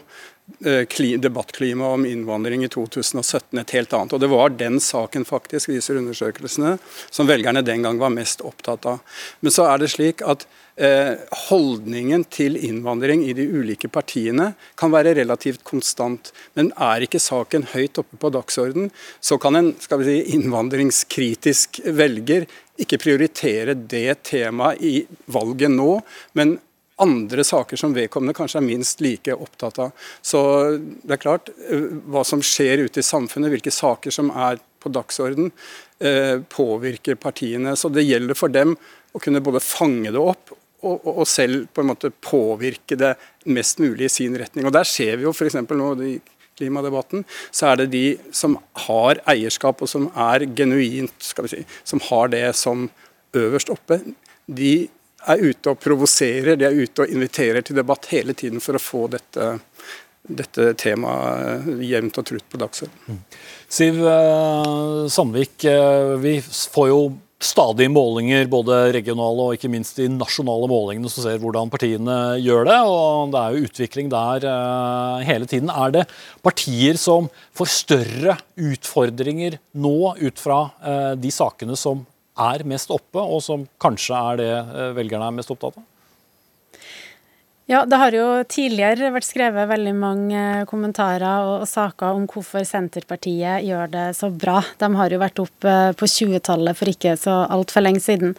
[0.64, 4.12] Eh, debattklimaet om innvandring i 2017 et helt annet.
[4.12, 6.78] Og Det var den saken faktisk, viser undersøkelsene,
[7.10, 9.00] som velgerne den gang var mest opptatt av.
[9.40, 10.44] Men så er det slik at
[10.76, 11.16] eh,
[11.48, 16.32] holdningen til innvandring i de ulike partiene kan være relativt konstant.
[16.54, 18.90] Men er ikke saken høyt oppe på dagsorden,
[19.20, 22.48] så kan en skal vi si, innvandringskritisk velger
[22.80, 24.94] ikke prioritere det temaet i
[25.30, 25.98] valget nå,
[26.38, 26.56] men
[27.02, 30.04] andre saker som vedkommende kanskje er minst like opptatt av.
[30.22, 30.40] Så
[30.78, 34.92] det er klart, eh, hva som skjer ute i samfunnet, hvilke saker som er på
[34.94, 35.50] dagsorden,
[36.00, 37.76] eh, påvirker partiene.
[37.76, 38.76] Så det gjelder for dem
[39.14, 43.14] å kunne både fange det opp og, og, selv på en måte påvirke det
[43.46, 44.66] mest mulig i sin retning.
[44.66, 45.54] Og Der ser vi jo f.eks.
[45.54, 46.20] nå i
[46.58, 51.64] klimadebatten, så er det de som har eierskap og som er genuint, skal vi si,
[51.86, 52.88] som har det som
[53.34, 54.00] øverst oppe.
[54.46, 54.74] De
[55.24, 58.82] er ute og provoserer, de er ute og inviterer til debatt hele tiden for å
[58.82, 59.54] få dette,
[60.22, 63.20] dette temaet jevnt og trutt på dagsordenen.
[63.20, 63.38] Mm.
[63.74, 67.00] Siv eh, Sandvik, eh, vi får jo
[67.44, 72.66] stadig målinger, både regionale og ikke minst de nasjonale målingene, som ser hvordan partiene gjør
[72.68, 72.78] det.
[72.88, 75.70] og Det er jo utvikling der uh, hele tiden.
[75.70, 76.06] Er det
[76.44, 83.20] partier som får større utfordringer nå ut fra uh, de sakene som er mest oppe,
[83.22, 85.84] og som kanskje er det eh, velgerne er mest opptatt av?
[87.64, 93.64] Ja, det har jo tidligere vært skrevet veldig mange kommentarer og, saker om hvorfor Senterpartiet
[93.64, 94.58] gjør det så bra.
[94.76, 98.34] De har jo vært opp eh, på 20-tallet for ikke så altfor lenge siden.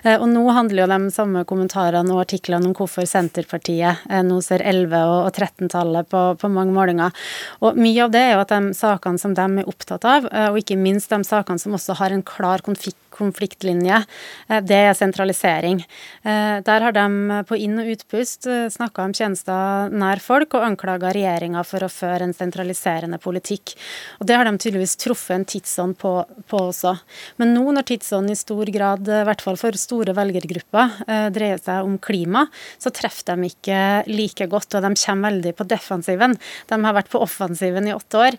[0.00, 4.64] Eh, og nå handler jo de samme kommentarene og artiklene om hvorfor Senterpartiet nå ser
[4.64, 7.12] 11- og 13-tallet på, på, mange målinger.
[7.60, 10.56] Og mye av det er jo at de sakene som de er opptatt av, og
[10.56, 14.02] ikke minst de sakene som også har en klar konflikt konfliktlinje,
[14.48, 15.82] eh, det er sentralisering.
[16.24, 20.66] Eh, der har de på inn- og utpust eh, snakka om tjenester nær folk og
[20.66, 23.74] anklaga regjeringa for å føre en sentraliserende politikk.
[24.20, 26.14] Og Det har de tydeligvis truffet en tidsånd på,
[26.48, 26.94] på, også.
[27.40, 31.00] Men nå når tidsånden i stor grad, i hvert fall for store velgergrupper,
[31.34, 32.44] dreier seg om klima,
[32.78, 33.80] så treffer de ikke
[34.10, 36.36] like godt, og de kommer veldig på defensiven.
[36.70, 38.38] De har vært på offensiven i åtte år,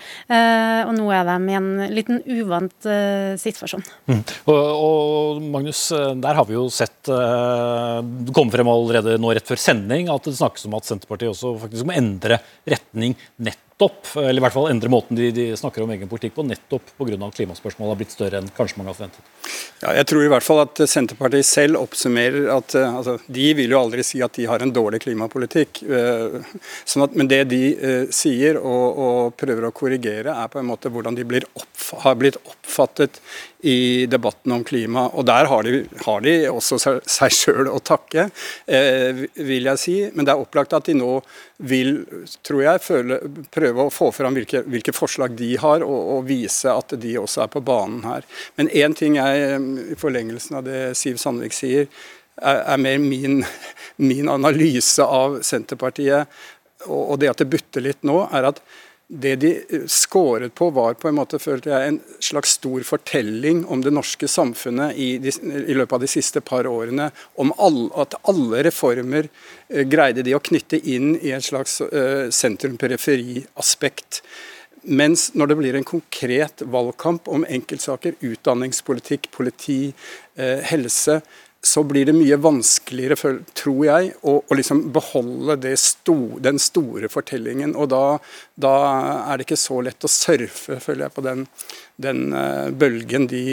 [0.85, 2.89] og nå er de i en liten uvant
[3.41, 3.83] situasjon.
[4.11, 4.23] Mm.
[4.51, 9.33] Og og Magnus, eh, der har vi jo sett eh, Det komme frem allerede nå
[9.35, 14.11] rett før sending at det snakkes om at Senterpartiet også faktisk må endre retning nettopp
[14.21, 17.17] eller i hvert fall endre måten de, de snakker om egen politikk på, nettopp pga.
[17.33, 19.31] klimaspørsmålet har blitt større enn kanskje mange har forventet?
[19.81, 23.73] Ja, jeg tror i hvert fall at Senterpartiet selv oppsummerer at uh, altså, de vil
[23.73, 25.81] jo aldri si at de har en dårlig klimapolitikk.
[25.89, 26.45] Uh,
[26.85, 27.63] sånn at, men det de
[28.13, 32.37] sier og, og, prøver å korrigere, er på en måte hvordan de opp, har blitt
[32.45, 33.17] oppfattet
[33.61, 35.05] i debatten om klima.
[35.13, 38.27] Og der har de, har de også seg sjøl å takke,
[38.67, 39.97] vil jeg si.
[40.15, 41.19] Men det er opplagt at de nå
[41.61, 41.93] vil,
[42.45, 43.19] tror jeg, føle,
[43.53, 47.45] prøve å få fram hvilke, hvilke forslag de har, og, og, vise at de også
[47.45, 48.25] er på banen her.
[48.57, 49.61] Men én ting jeg,
[49.93, 51.89] i forlengelsen av det Siv Sandvik sier,
[52.41, 53.41] er, er mer min,
[54.01, 56.29] min, analyse av Senterpartiet,
[56.87, 58.63] og, og det at det butter litt nå, er at
[59.13, 59.49] det de
[59.91, 64.27] skåret på, var på en måte, følte jeg, en slags stor fortelling om det norske
[64.31, 65.33] samfunnet i, de,
[65.67, 67.09] i løpet av de siste par årene.
[67.35, 72.29] Om all, at alle reformer eh, greide de å knytte inn i en slags eh,
[72.31, 74.21] sentrum-periferi-aspekt.
[74.87, 79.91] Mens når det blir en konkret valgkamp om enkeltsaker, utdanningspolitikk, politi,
[80.39, 81.19] eh, helse,
[81.63, 87.75] så blir det mye vanskeligere, tror jeg, å, å liksom beholde sto, den store fortellingen.
[87.77, 88.05] Og da,
[88.57, 88.71] da,
[89.29, 91.43] er det ikke så lett å surfe, føler jeg, på den,
[92.01, 93.43] den uh, bølgen de,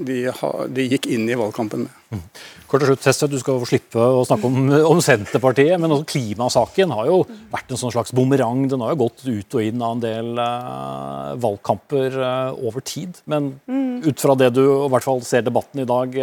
[0.00, 1.98] de, ha, de, gikk inn i valgkampen med.
[2.10, 2.22] Mm.
[2.70, 6.08] Kort til slutt, Teste, Du skal få slippe å snakke om, om Senterpartiet, men også
[6.14, 7.20] klimasaken har jo
[7.52, 8.64] vært en sånn slags bumerang.
[8.72, 13.20] Den har jo gått ut og inn av en del uh, valgkamper uh, over tid.
[13.28, 14.08] Men mm.
[14.08, 16.20] ut fra det du i hvert fall ser debatten i dag,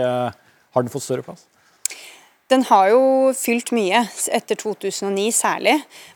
[0.78, 1.48] har den fått større plass?
[2.48, 3.00] Den har jo
[3.36, 5.74] fylt mye, etter 2009 særlig.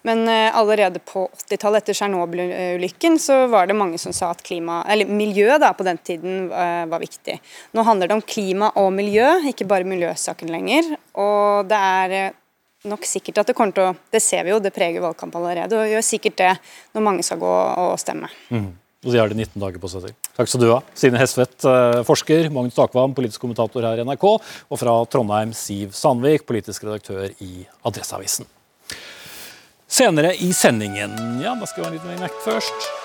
[0.07, 4.79] Men eh, allerede på 80-tallet, etter Tsjernobyl-ulykken, så var det mange som sa at klima,
[4.87, 7.35] eller miljø da, på den tiden eh, var viktig.
[7.75, 10.93] Nå handler det om klima og miljø, ikke bare miljøsaken lenger.
[11.19, 12.37] Og det er eh,
[12.87, 15.83] nok sikkert at det kommer til å Det ser vi jo, det preger valgkampen allerede,
[15.83, 16.53] og gjør sikkert det
[16.95, 18.31] når mange skal gå og stemme.
[18.55, 18.71] Mm.
[19.01, 20.15] Og de har det 19 dager på seg til.
[20.37, 20.79] Takk skal du ha.
[20.93, 24.27] Sine Hesvedt, eh, forsker, Magnus Takvam, politisk kommentator her i NRK,
[24.69, 28.45] og fra Trondheim, Siv Sandvik, politisk redaktør i Adresseavisen.
[29.91, 33.00] Senere i sendingen Ja, da skal vi ha en liten vignett først.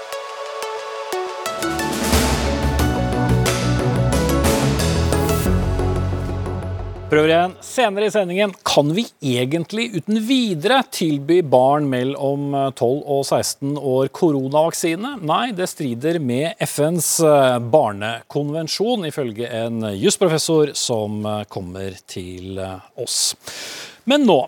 [7.07, 7.53] Prøver igjen.
[7.62, 14.11] Senere i sendingen kan vi egentlig uten videre tilby barn mellom 12 og 16 år
[14.11, 15.12] koronavaksine?
[15.23, 22.75] Nei, det strider med FNs eh, barnekonvensjon, ifølge en jusprofessor som eh, kommer til eh,
[22.99, 23.37] oss.
[24.11, 24.40] Men nå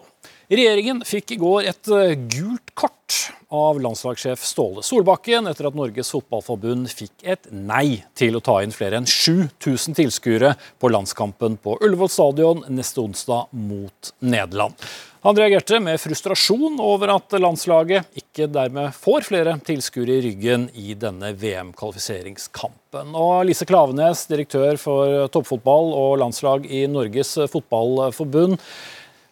[0.48, 3.16] Regjeringen fikk i går et eh, gult kort
[3.52, 8.72] av landslagssjef Ståle Solbakken etter at Norges Fotballforbund fikk et nei til å ta inn
[8.72, 14.72] flere enn 7000 tilskuere på landskampen på Ullevål stadion neste onsdag mot Nederland.
[15.26, 20.96] Han reagerte med frustrasjon over at landslaget ikke dermed får flere tilskuere i ryggen i
[20.96, 23.12] denne VM-kvalifiseringskampen.
[23.12, 28.56] Og Lise Klavenes, direktør for toppfotball og landslag i Norges Fotballforbund.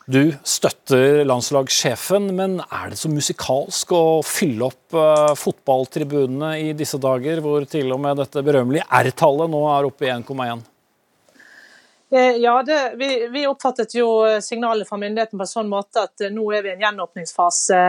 [0.06, 7.00] Du støtter landslagssjefen, men er det så musikalsk å fylle opp uh, fotballtribunene i disse
[7.02, 10.60] dager, hvor til og med dette berømmelige R-tallet nå er oppe i 1,1?
[12.14, 14.06] Eh, ja, det, vi, vi, oppfattet jo
[14.38, 17.80] signalet fra myndighetene på en sånn måte at eh, nå er vi i en gjenåpningsfase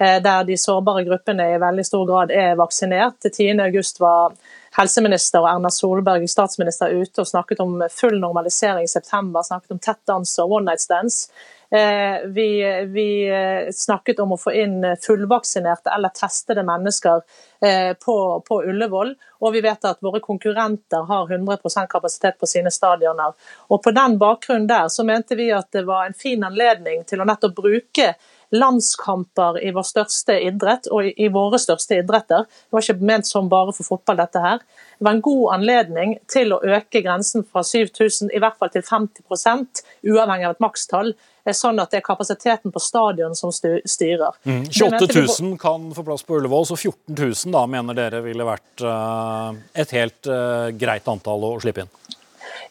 [0.00, 3.20] der de sårbare gruppene i veldig stor grad er vaksinert.
[3.28, 4.32] 10.8 var
[4.78, 9.82] helseminister og Erna Solberg statsminister ute og snakket om full normalisering i september, snakket om
[9.90, 11.26] tett dans og one night stands.
[11.70, 12.48] Eh, vi,
[12.86, 17.24] vi, eh, snakket om å få inn fullvaksinerte eller testede mennesker
[17.60, 19.14] eh, på, på, Ullevål.
[19.42, 23.34] Og vi vet at våre konkurrenter har 100% kapasitet på sine stadioner.
[23.68, 27.20] Og På den bakgrunnen der så mente vi at det var en fin anledning til
[27.20, 28.14] å nettopp bruke
[28.54, 32.46] landskamper i vår største idrett og i, våre største idretter.
[32.46, 34.62] Det var ikke ment som bare for fotball, dette her.
[34.98, 38.86] Det var en god anledning til å øke grensen fra 7000 i hvert fall til
[38.86, 41.16] 50% uavhengig av et makstall.
[41.54, 44.34] Sånn at det er kapasiteten på stadion som styrer.
[44.42, 44.64] Mm.
[44.66, 45.08] 28
[45.42, 49.52] 000 kan få plass på Ullevål, så 14 000 da mener dere ville vært uh,
[49.78, 51.92] et helt uh, greit antall å slippe inn?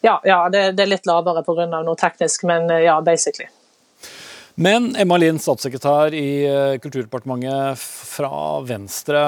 [0.04, 1.68] Ja, ja det, det, er litt lavere pga.
[1.76, 3.48] noe teknisk, men uh, ja, basically.
[4.56, 9.20] Men Emma Lind, statssekretær i eh, Kulturdepartementet fra Venstre.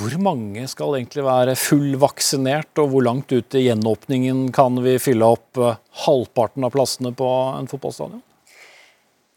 [0.00, 5.28] Hvor mange skal egentlig være fullvaksinert, og hvor langt ut i gjenåpningen kan vi fylle
[5.36, 8.24] opp eh, halvparten av plassene på en fotballstadion?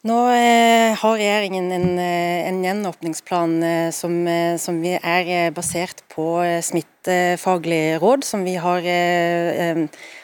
[0.02, 4.16] Nå eh, har regjeringen en, eh, en gjenåpningsplan eh, som,
[4.58, 6.26] som er basert på
[6.66, 8.88] smittefaglig råd, som vi har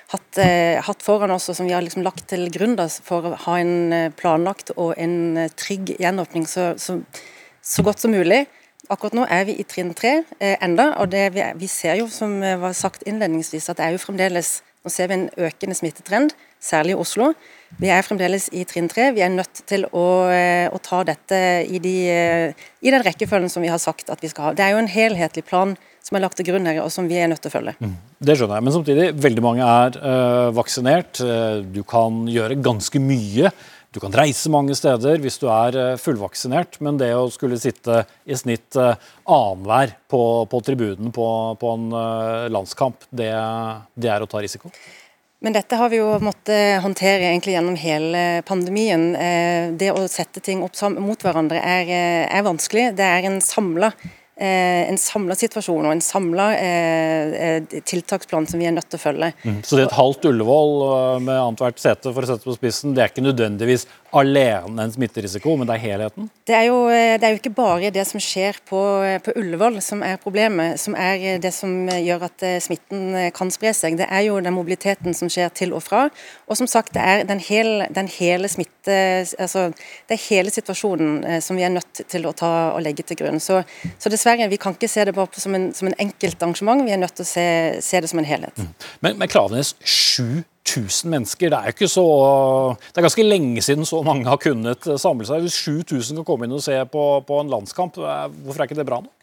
[0.10, 0.40] hatt,
[0.88, 2.74] hatt, foran oss, og som vi har liksom lagt til grunn
[3.06, 6.98] for å ha en planlagt og en trygg gjenåpning så, så,
[7.62, 8.48] så, godt som mulig.
[8.90, 12.10] Akkurat nå er vi i trinn tre eh, enda, og det, vi, vi, ser jo,
[12.10, 16.32] som var sagt innledningsvis, at det er jo fremdeles Nå ser vi en økende smittetrend,
[16.64, 17.34] særlig i Oslo.
[17.82, 19.10] Vi er fremdeles i trinn tre.
[19.12, 20.06] Vi er nødt til å,
[20.72, 21.96] å ta dette i, de,
[22.56, 24.54] i den rekkefølgen som vi har sagt at vi skal ha.
[24.56, 25.76] Det er jo en helhetlig plan
[26.08, 27.74] som er lagt til grunn her, og som vi er nødt til å følge.
[27.84, 27.98] Mm.
[28.24, 31.20] Det skjønner jeg, men samtidig, veldig mange er øh, vaksinert.
[31.76, 33.52] Du kan gjøre ganske mye.
[33.96, 38.04] Du kan reise mange steder hvis du er uh, fullvaksinert, men det å skulle sitte
[38.28, 40.22] i snitt uh, annenhver på,
[40.52, 41.28] på, tribunen på,
[41.60, 41.90] på en
[42.54, 43.32] landskamp, det,
[43.96, 44.72] det er å ta risiko?
[45.46, 49.12] Men dette har vi jo måttet håndtere gjennom hele pandemien.
[49.78, 51.92] Det å sette ting opp mot hverandre er,
[52.26, 52.88] er vanskelig.
[52.98, 58.62] Det er en samla Eh, en samla situasjon og en samla eh, eh, tiltaksplan som
[58.62, 59.32] vi er nødt til å følge.
[59.42, 59.62] Mm.
[59.66, 60.74] Så det er et halvt Ullevål
[61.26, 65.56] med annethvert sete for å sette på spissen, det er ikke nødvendigvis alene en smitterisiko,
[65.60, 66.30] men det er helheten?
[66.48, 68.80] Det er jo, det er jo ikke bare det som skjer på,
[69.26, 73.98] på, Ullevål som er problemet, som er det som gjør at smitten kan spre seg.
[74.00, 76.08] Det er jo den mobiliteten som skjer til og fra.
[76.48, 78.98] Og som sagt, det er den hele, den hele smitte,
[79.38, 79.68] altså,
[80.08, 83.42] det er hele situasjonen som vi er nødt til å ta og legge til grunn.
[83.44, 83.62] Så,
[84.00, 86.96] så dessverre Vi kan ikke se det bare som en, som en enkelt arrangement, vi
[86.96, 87.48] er nødt til å se,
[87.84, 88.56] se det som en helhet.
[88.58, 88.70] Mm.
[89.04, 89.76] Men, men Klavenes,
[90.68, 92.08] 7000 mennesker, det er jo ikke så
[92.88, 95.46] Det er ganske lenge siden så mange har kunnet samle seg.
[95.46, 98.90] Hvis 7000 kan komme inn og se på, på en landskamp, hvorfor er ikke det
[98.90, 99.18] bra nok?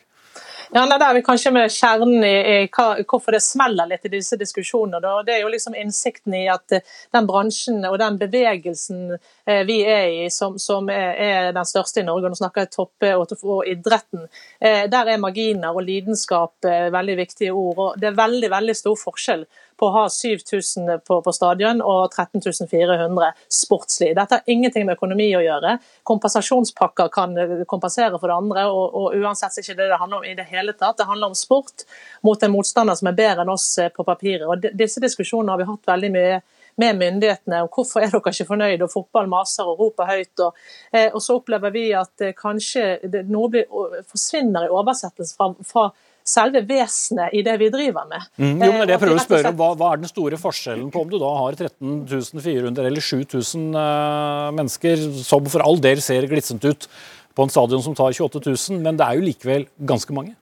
[0.75, 4.09] Ja, nei, Det er vi kanskje med kjernen i, i hva, hvorfor det smeller litt
[4.09, 4.99] i disse diskusjonene.
[5.03, 5.13] Da.
[5.23, 6.83] Det er jo liksom innsikten i at eh,
[7.15, 12.03] den bransjen og den bevegelsen eh, vi er i, som, som er, er, den største
[12.03, 14.27] i Norge, nå snakker jeg toppe og, og idretten,
[14.59, 17.79] eh, der er marginer og lidenskap eh, veldig viktige ord.
[17.79, 19.47] og Det er veldig, veldig stor forskjell
[19.79, 24.13] på å ha 7000 på, på stadion og 13.400 sportslig.
[24.17, 25.77] Dette har ingenting med økonomi å gjøre.
[26.07, 27.37] Kompensasjonspakker kan
[27.71, 30.75] kompensere for det andre, og, og uansett ikke det det handler om i det hele
[30.79, 30.99] tatt.
[30.99, 31.87] Det handler om sport
[32.27, 34.47] mot en motstander som er bedre enn oss eh, på papiret.
[34.49, 36.39] Og Disse diskusjonene har vi hatt veldig mye
[36.81, 40.43] med myndighetene om hvorfor er dere ikke fornøyd, og fotball maser og roper høyt.
[40.47, 42.99] Og, eh, og så opplever vi at eh, kanskje
[43.31, 43.69] noe blir,
[44.11, 45.89] forsvinner i oversettelse fra, fra
[46.25, 48.29] selve vesenet i det vi driver med.
[48.41, 50.87] Mm, jo, men det jeg prøver å spørre om, hva, hva, er den store forskjellen
[50.93, 56.01] på om du da har 13 400 eller 7000 uh, mennesker, som for all del
[56.05, 56.89] ser glissent ut
[57.35, 60.37] på en stadion som tar 28 000, men det er jo likevel ganske mange?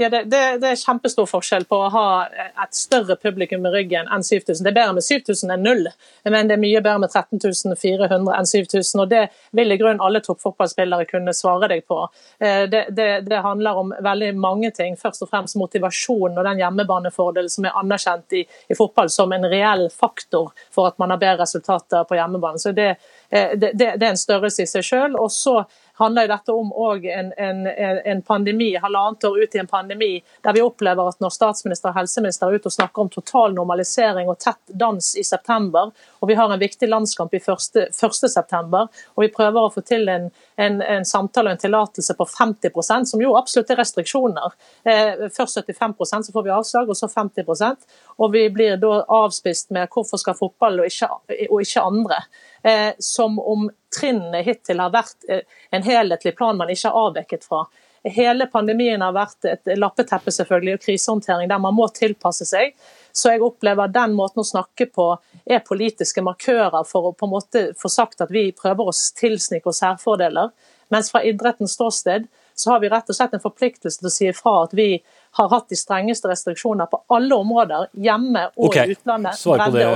[0.00, 4.06] Ja, det, det, det, er kjempestor forskjell på å ha et større publikum i ryggen
[4.08, 4.64] enn 7000.
[4.64, 5.90] Det er bedre med 7000 enn null,
[6.24, 9.02] men det er mye bedre med 13 400 enn 7000.
[9.02, 9.26] og Det
[9.60, 11.98] vil i grunnen alle toppfotballspillere kunne svare deg på.
[12.40, 14.96] Eh, det, det, handler om veldig mange ting.
[14.96, 19.44] Først og fremst motivasjonen og den hjemmebanefordelen som er anerkjent i, i, fotball som en
[19.52, 22.64] reell faktor for at man har bedre resultater på hjemmebane.
[22.64, 22.94] Så det,
[23.28, 25.20] eh, er en størrelse i seg selv.
[25.20, 25.58] Og så
[26.00, 26.72] handler dette om
[27.04, 27.66] en, en,
[28.04, 30.10] en, pandemi, halvannet år ut i en pandemi,
[30.42, 34.30] der vi opplever at når statsminister og helseminister er ute og snakker om total normalisering
[34.32, 38.30] og tett dans i september, og vi har en viktig landskamp i 1.
[38.32, 43.12] september, og vi prøver å få til en, en samtale og en tillatelse på 50%
[43.12, 44.58] som jo absolutt er restriksjoner.
[44.84, 47.88] Eh, først 75 så får vi avslag, og så 50%
[48.20, 51.08] og vi blir da avspist med hvorfor skal fotball og ikke,
[51.48, 52.18] og ikke andre.
[52.62, 53.70] Eh, som om
[54.00, 57.64] trinnene hittil har vært eh, en helhetlig plan man ikke har avveket fra.
[58.04, 62.74] Hele pandemien har vært et lappeteppe selvfølgelig, og krisehåndtering der man må tilpasse seg.
[63.12, 65.08] Så jeg opplever at den måten å snakke på
[65.44, 69.68] er politiske markører for å på en måte få sagt at vi prøver å tilsnike
[69.68, 70.52] oss særfordeler.
[70.92, 72.28] Mens fra idrettens ståsted
[72.60, 74.90] så har vi rett og slett en forpliktelse til å si ifra at vi
[75.38, 78.88] har hatt de strengeste restriksjoner på alle områder, hjemme og okay.
[78.88, 79.38] i utlandet.
[79.40, 79.86] Svar på det,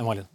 [0.00, 0.28] Emalien.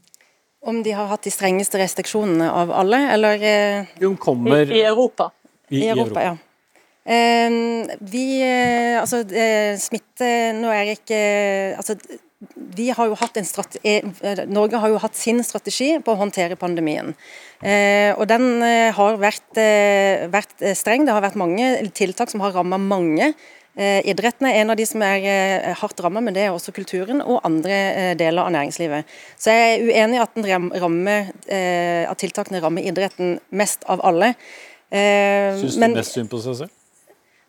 [0.65, 4.84] Om de har hatt de strengeste restriksjonene av alle, eller De eh, kommer I, i
[4.86, 5.30] Europa.
[5.69, 6.36] I, I Europa, ja.
[7.06, 11.19] Uh, vi uh, Altså, uh, smitte Nå er ikke
[11.78, 11.93] Altså,
[12.56, 13.99] vi har jo hatt en strategi,
[14.49, 17.13] Norge har jo hatt sin strategi på å håndtere pandemien.
[18.19, 18.62] og Den
[18.93, 19.58] har vært,
[20.30, 21.08] vært streng.
[21.08, 23.64] Det har vært mange tiltak som har rammet mange Eh,
[24.07, 27.19] idretten er en av de som er eh, hardt rammet, men det er også kulturen
[27.23, 29.11] og andre eh, deler av næringslivet.
[29.39, 30.39] Så jeg er uenig i at,
[30.83, 34.33] rammer, at tiltakene rammer idretten mest av alle.
[34.91, 36.73] Syns du mest synd på seg selv?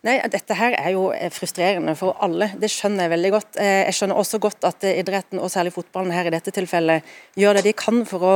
[0.05, 3.57] Nei, Dette her er jo eh, frustrerende for alle, det skjønner jeg veldig godt.
[3.57, 7.07] Eh, jeg skjønner også godt at eh, idretten, og særlig fotballen her i dette tilfellet,
[7.37, 8.35] gjør det de kan for å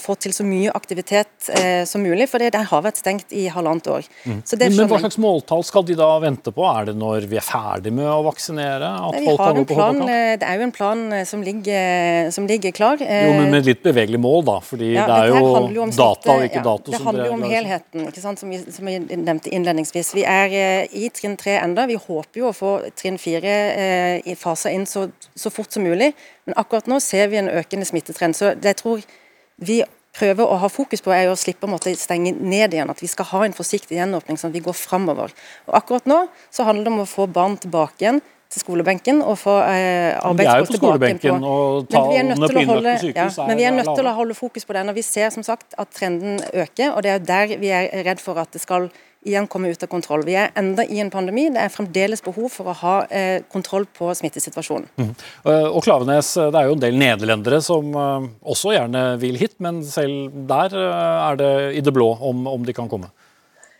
[0.00, 1.50] få til så mye aktivitet
[1.88, 4.06] som mulig, for det har vært stengt i halvannet år.
[4.24, 4.40] Mm.
[4.62, 6.64] Men Hva slags måltall skal de da vente på?
[6.68, 8.90] Er det når vi er ferdig med å vaksinere?
[9.12, 13.02] Nei, vi har en plan, det er jo en plan som ligger, som ligger klar.
[13.02, 14.58] Jo, men Med litt bevegelig mål, da?
[14.64, 16.94] fordi ja, det er jo data og ikke ja, dato.
[16.94, 18.42] Det handler jo om helheten, ikke sant?
[18.42, 20.14] Som, vi, som vi nevnte innledningsvis.
[20.16, 20.56] Vi er
[20.88, 21.86] i trinn tre enda.
[21.90, 26.12] Vi håper jo å få trinn fire eh, fasa inn så, så, fort som mulig,
[26.46, 28.38] men akkurat nå ser vi en økende smittetrend.
[28.38, 29.04] Så det jeg tror
[29.62, 32.90] vi prøver å ha fokus på, er å slippe å måtte stenge ned igjen.
[32.92, 35.32] At vi skal ha en forsiktig gjenåpning, sånn at vi går framover.
[35.70, 36.20] Og akkurat nå
[36.52, 38.20] så handler det om å få barn tilbake igjen
[38.52, 42.66] til skolebenken og få eh, arbeidsfolk tilbake på og men vi er nødt til å
[42.68, 45.32] holde, ja, men vi er nødt til å holde fokus på det når vi ser
[45.34, 46.92] som sagt at trenden øker.
[46.92, 48.90] og Det er der vi er redd for at det skal
[49.28, 50.24] igjen komme ut av kontroll.
[50.26, 51.48] Vi er enda i en pandemi.
[51.54, 54.88] Det er fremdeles behov for å ha eh, kontroll på smittesituasjonen.
[54.98, 55.12] Mm.
[55.72, 59.82] Og Klavenes, det er jo en del nederlendere som uh, også gjerne vil hit, men
[59.86, 63.12] selv der er det i det blå om, om de kan komme?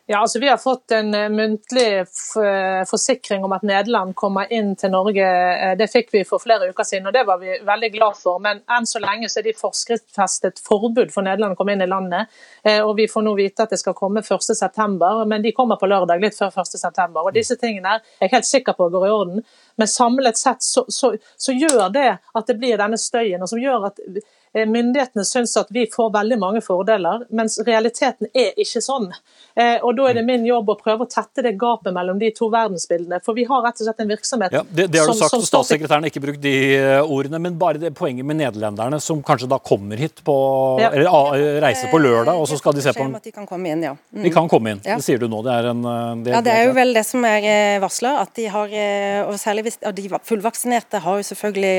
[0.07, 4.73] Ja, altså Vi har fått en uh, muntlig uh, forsikring om at Nederland kommer inn
[4.77, 5.29] til Norge.
[5.62, 8.41] Uh, det fikk vi for flere uker siden, og det var vi veldig glad for.
[8.43, 11.91] Men enn så lenge så er de forskriftsfestet forbud for Nederland å komme inn i
[11.91, 12.35] landet.
[12.83, 16.23] Og Vi får nå vite at det skal komme 1.9, men de kommer på lørdag
[16.23, 17.09] litt før 1.9.
[17.23, 19.43] Og Disse tingene er jeg helt sikker på går i orden.
[19.79, 23.62] Men samlet sett så, så, så gjør det at det blir denne støyen, og som
[23.62, 28.83] gjør at eh, myndighetene syns at vi får veldig mange fordeler, mens realiteten er ikke
[28.85, 29.09] sånn.
[29.57, 32.29] Eh, og Da er det min jobb å prøve å tette det gapet mellom de
[32.37, 33.21] to verdensbildene.
[33.25, 35.35] For vi har rett og slett en virksomhet ja, det, det har du som, sagt,
[35.37, 36.55] som Statssekretæren har ikke brukt de
[37.03, 40.37] ordene, men bare det poenget med nederlenderne, som kanskje da kommer hit på,
[40.83, 40.92] ja.
[40.92, 43.96] eller reiser på lørdag, og så skal de se på De kan komme inn, ja.
[44.13, 44.23] Mm.
[44.27, 45.40] De kan komme inn, det sier du nå.
[45.46, 45.83] Det er en
[46.25, 48.79] det, Ja, det er jo vel det som er varsla, at de har,
[49.27, 51.77] og særlig hvis de fullvaksinerte har jo selvfølgelig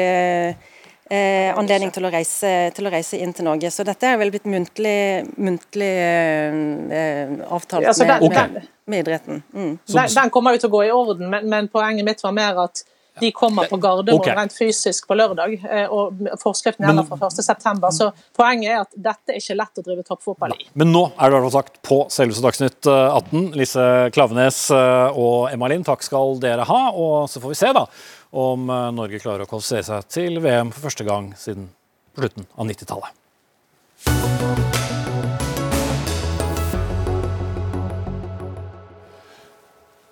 [1.10, 3.72] eh, anledning til å, reise, til å, reise, inn til Norge.
[3.74, 4.98] Så dette er vel blitt muntlig,
[5.38, 8.56] muntlig eh, avtalt ja, med, okay.
[8.56, 9.44] med, med, idretten.
[9.54, 9.78] Mm.
[9.84, 12.66] Den, den, kommer jo til å gå i orden, men, men poenget mitt var mer
[12.68, 12.86] at
[13.22, 14.34] de kommer på Gardermoen okay.
[14.34, 17.92] rent fysisk på lørdag, eh, og forskriften gjelder fra 1.9.
[17.94, 20.66] Så poenget er at dette er ikke lett å drive toppfotball i.
[20.80, 23.38] Men nå er det i hvert fall sagt på selveste Dagsnytt 18.
[23.38, 26.82] Eh, Lise Klavenes eh, og Emma Lind, takk skal dere ha.
[26.98, 27.86] Og så får vi se da
[28.34, 28.66] om
[28.98, 31.70] Norge klarer å kvalifisere seg til VM for første gang siden
[32.18, 33.20] slutten av 90-tallet.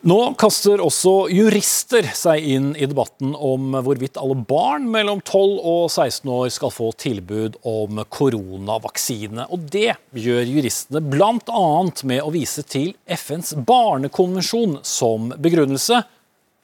[0.01, 5.83] Nå kaster også jurister seg inn i debatten om hvorvidt alle barn mellom 12 og
[5.91, 9.45] 16 år skal få tilbud om koronavaksine.
[9.53, 11.67] Og det gjør juristene bl.a.
[12.09, 16.01] med å vise til FNs barnekonvensjon som begrunnelse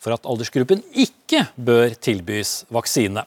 [0.01, 3.25] for at aldersgruppen ikke bør tilbys vaksine.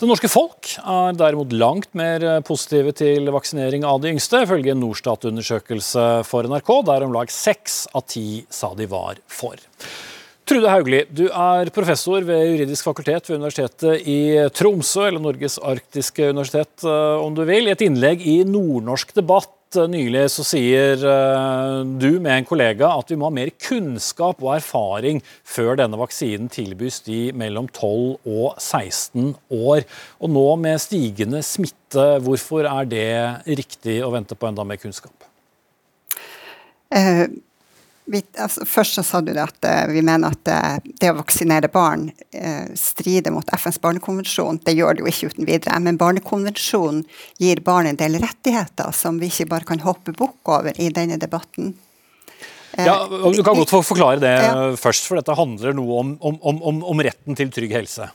[0.00, 4.80] Det norske folk er derimot langt mer positive til vaksinering av de yngste, ifølge en
[4.80, 9.60] Norstat-undersøkelse for NRK, der om lag seks av ti sa de var for.
[10.50, 16.32] Trude Haugli, du er professor ved juridisk fakultet ved Universitetet i Tromsø, eller Norges arktiske
[16.32, 17.68] universitet eh, om du vil.
[17.68, 19.52] I et innlegg i Nordnorsk debatt
[19.90, 24.54] nylig så sier eh, du med en kollega at vi må ha mer kunnskap og
[24.56, 29.84] erfaring før denne vaksinen tilbys de mellom 12 og 16 år.
[30.18, 33.12] Og nå med stigende smitte, hvorfor er det
[33.60, 35.14] riktig å vente på enda mer kunnskap?
[36.90, 37.30] Uh
[38.10, 41.70] vi, altså, først så sa du at uh, vi mener at uh, det å vaksinere
[41.72, 44.58] barn uh, strider mot FNs barnekonvensjon.
[44.66, 45.78] Det gjør det jo ikke uten videre.
[45.84, 47.04] Men barnekonvensjonen
[47.38, 51.20] gir barn en del rettigheter som vi ikke bare kan hoppe bukk over i denne
[51.22, 51.74] debatten.
[52.78, 54.70] Ja, Du kan godt få forklare det ja.
[54.78, 58.06] først, for dette handler noe om, om, om, om retten til trygg helse.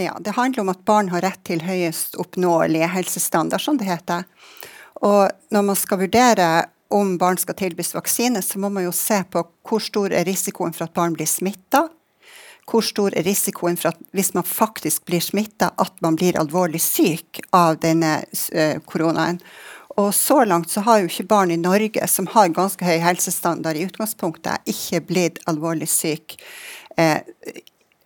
[0.00, 4.24] Ja, det handler om at barn har rett til høyest oppnåelige helsestandard, som det heter.
[5.02, 6.48] Og når man skal vurdere
[6.92, 10.74] om barn skal tilbys vaksine, så må man jo se på hvor stor er risikoen
[10.76, 11.86] for at barn blir smitta.
[12.68, 16.80] Hvor stor er risikoen for at hvis man faktisk blir smitta, at man blir alvorlig
[16.84, 19.40] syk av denne uh, koronaen.
[20.00, 23.76] Og så langt så har jo ikke barn i Norge som har ganske høy helsestandard
[23.76, 26.38] i utgangspunktet, ikke blitt alvorlig syk.
[26.96, 27.20] Eh,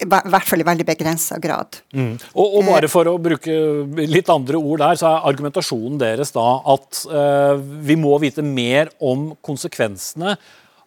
[0.03, 1.79] i hvert fall i veldig begrensa grad.
[1.97, 2.15] Mm.
[2.35, 3.57] Og, og, bare for å bruke
[4.05, 8.93] litt andre ord der, så er argumentasjonen deres da at eh, vi må vite mer
[9.01, 10.37] om konsekvensene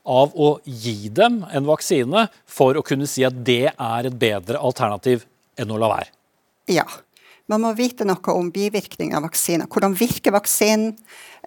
[0.09, 4.61] av å gi dem en vaksine for å kunne si at det er et bedre
[4.61, 5.25] alternativ
[5.59, 6.11] enn å la være.
[6.69, 6.85] Ja.
[7.49, 9.65] Man må vite noe om bivirkninger av vaksiner.
[9.73, 10.93] Hvordan virker vaksinen?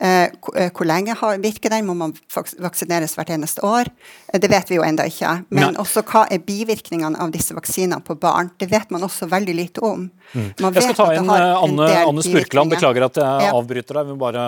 [0.01, 0.24] Eh,
[0.57, 1.86] eh, hvor lenge virker den?
[1.86, 3.90] Må man vaksineres hvert eneste år?
[4.32, 5.34] Eh, det vet vi jo ennå ikke.
[5.53, 5.80] Men Nei.
[5.82, 8.51] også hva er bivirkningene av disse vaksinene på barn?
[8.59, 10.09] Det vet man også veldig lite om.
[10.32, 12.72] Man Jeg skal ta inn Anne, Anne Spurkeland.
[12.72, 13.53] Beklager at jeg ja.
[13.53, 14.09] avbryter deg.
[14.09, 14.45] Vi må bare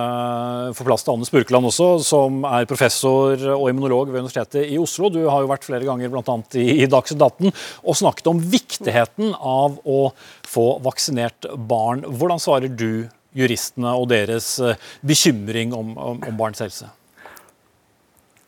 [0.77, 5.11] få plass til Anne Spurkeland også, som er professor og immunolog ved Universitetet i Oslo.
[5.13, 6.39] Du har jo vært flere ganger bl.a.
[6.57, 7.53] i, i Dagsnytt 18
[7.85, 10.01] og snakket om viktigheten av å
[10.49, 12.07] få vaksinert barn.
[12.09, 13.05] Hvordan svarer du
[13.35, 16.91] juristene og deres eh, bekymring om, om, om barns helse?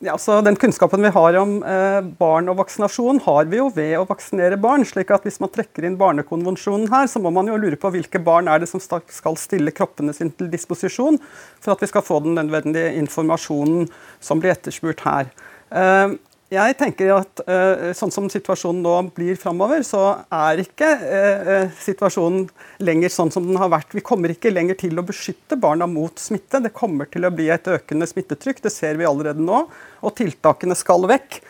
[0.04, 3.94] Ja, så Den kunnskapen vi har om eh, barn og vaksinasjon, har vi jo ved
[3.96, 4.84] å vaksinere barn.
[4.84, 8.20] slik at Hvis man trekker inn Barnekonvensjonen her, så må man jo lure på hvilke
[8.20, 11.16] barn er det som skal stille kroppene sin til disposisjon
[11.64, 13.88] for at vi skal få den nødvendige informasjonen
[14.20, 15.32] som blir etterspurt her.
[15.72, 16.12] Eh,
[16.52, 22.44] jeg tenker at uh, sånn som situasjonen nå blir framover, så er ikke uh, situasjonen
[22.86, 23.96] lenger sånn som den har vært.
[23.96, 26.62] Vi kommer ikke lenger til å beskytte barna mot smitte.
[26.62, 29.64] Det kommer til å bli et økende smittetrykk, det ser vi allerede nå.
[30.06, 31.40] Og tiltakene skal vekk.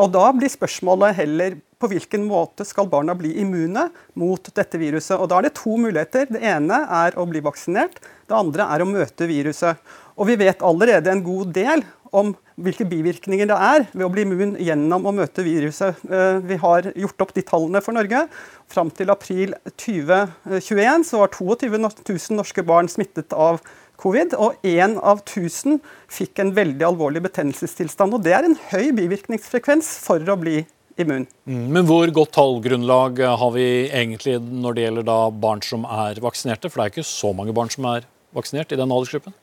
[0.00, 3.86] Og da blir spørsmålet heller på hvilken måte skal barna bli immune
[4.18, 5.16] mot dette viruset.
[5.16, 6.28] Og da er det to muligheter.
[6.28, 8.00] Det ene er å bli vaksinert.
[8.28, 9.80] Det andre er å møte viruset.
[10.20, 11.84] Og vi vet allerede en god del
[12.16, 16.00] om hvilke bivirkninger det er ved å bli immun gjennom å møte viruset.
[16.10, 18.24] Eh, vi har gjort opp de tallene for Norge.
[18.70, 23.62] Fram til april 2021 så var 22 000 norske barn smittet av
[24.00, 25.80] covid, og én av 1000
[26.10, 28.16] fikk en veldig alvorlig betennelsestilstand.
[28.16, 30.62] og Det er en høy bivirkningsfrekvens for å bli
[31.00, 31.26] immun.
[31.48, 36.70] Mm, men hvor godt tallgrunnlag har vi egentlig når det gjelder barn som er vaksinerte?
[36.70, 39.34] For det er ikke så mange barn som er vaksinert i den aldersgruppen?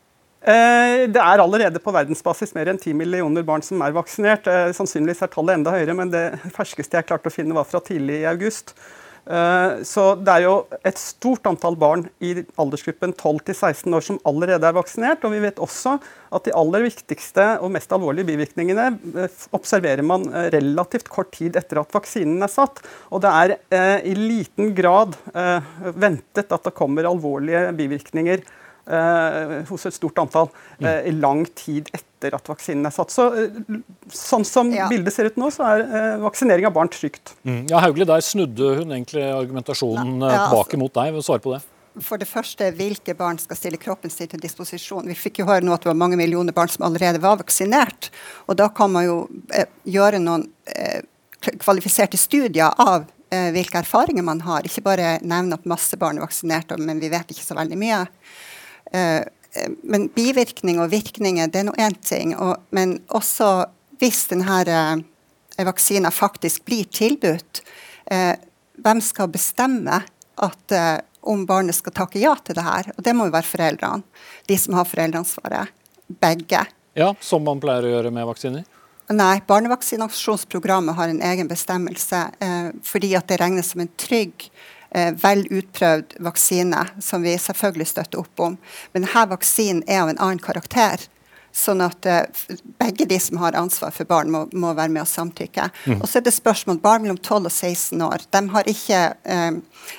[0.48, 4.48] Eh, det er allerede på verdensbasis mer enn 10 millioner barn som er vaksinert.
[4.48, 6.24] Eh, sannsynligvis er tallet enda høyere, men det
[6.56, 8.72] ferskeste jeg klarte å finne var fra tidlig i august.
[9.28, 10.54] Eh, så det er jo
[10.88, 15.26] et stort antall barn i aldersgruppen 12-16 år som allerede er vaksinert.
[15.28, 15.98] Og vi vet også
[16.32, 18.86] at de aller viktigste og mest alvorlige bivirkningene
[19.56, 20.24] observerer man
[20.54, 22.80] relativt kort tid etter at vaksinen er satt.
[23.12, 25.16] Og det er i liten grad
[25.96, 28.44] ventet at det kommer alvorlige bivirkninger
[29.68, 30.48] hos et stort antall
[30.80, 33.12] i lang tid etter at vaksinen er satt.
[33.12, 33.26] Så,
[34.14, 34.86] sånn som ja.
[34.88, 37.34] bildet ser ut nå, så er vaksinering av barn trygt.
[37.44, 37.66] Mm.
[37.68, 41.20] Ja, Hauglie, der snudde hun egentlig argumentasjonen ja, ja, tilbake altså, mot deg.
[41.28, 41.60] Svare på det.
[42.04, 45.08] For det første, hvilke barn skal stille kroppen sin til disposisjon.
[45.08, 48.10] Vi fikk jo høre nå at det var mange millioner barn som allerede var vaksinert.
[48.46, 49.16] Og da kan man jo
[49.54, 51.00] eh, gjøre noen eh,
[51.58, 54.66] kvalifiserte studier av eh, hvilke erfaringer man har.
[54.66, 58.04] Ikke bare nevne at masse barn er vaksinert, men vi vet ikke så veldig mye.
[58.92, 62.34] Eh, eh men bivirkning og virkninger, det er nå én ting.
[62.36, 63.66] Og, men også
[63.98, 67.62] hvis denne eh, vaksiner faktisk blir tilbudt,
[68.10, 68.36] eh,
[68.78, 70.02] hvem skal bestemme
[70.38, 70.74] at,
[71.26, 72.92] om barnet skal takke ja til det her?
[72.94, 74.04] Og det må jo være foreldrene.
[74.46, 75.72] De som har foreldreansvaret.
[76.06, 76.60] Begge.
[76.94, 78.62] Ja, Som man pleier å gjøre med vaksiner?
[79.08, 84.48] Nei, barnevaksinasjonsprogrammet har en egen bestemmelse eh, fordi at det regnes som en trygg,
[85.20, 88.58] vel utprøvd vaksine, som vi selvfølgelig støtter opp om.
[88.94, 91.04] Men denne vaksinen er av en annen karakter.
[91.58, 92.22] Sånn at uh,
[92.78, 95.68] begge de som har ansvar for barn, må, må være med å samtykke.
[95.88, 95.98] Mm.
[96.02, 99.56] Og så er det spørsmål Barn mellom 12 og 16 år de har ikke eh,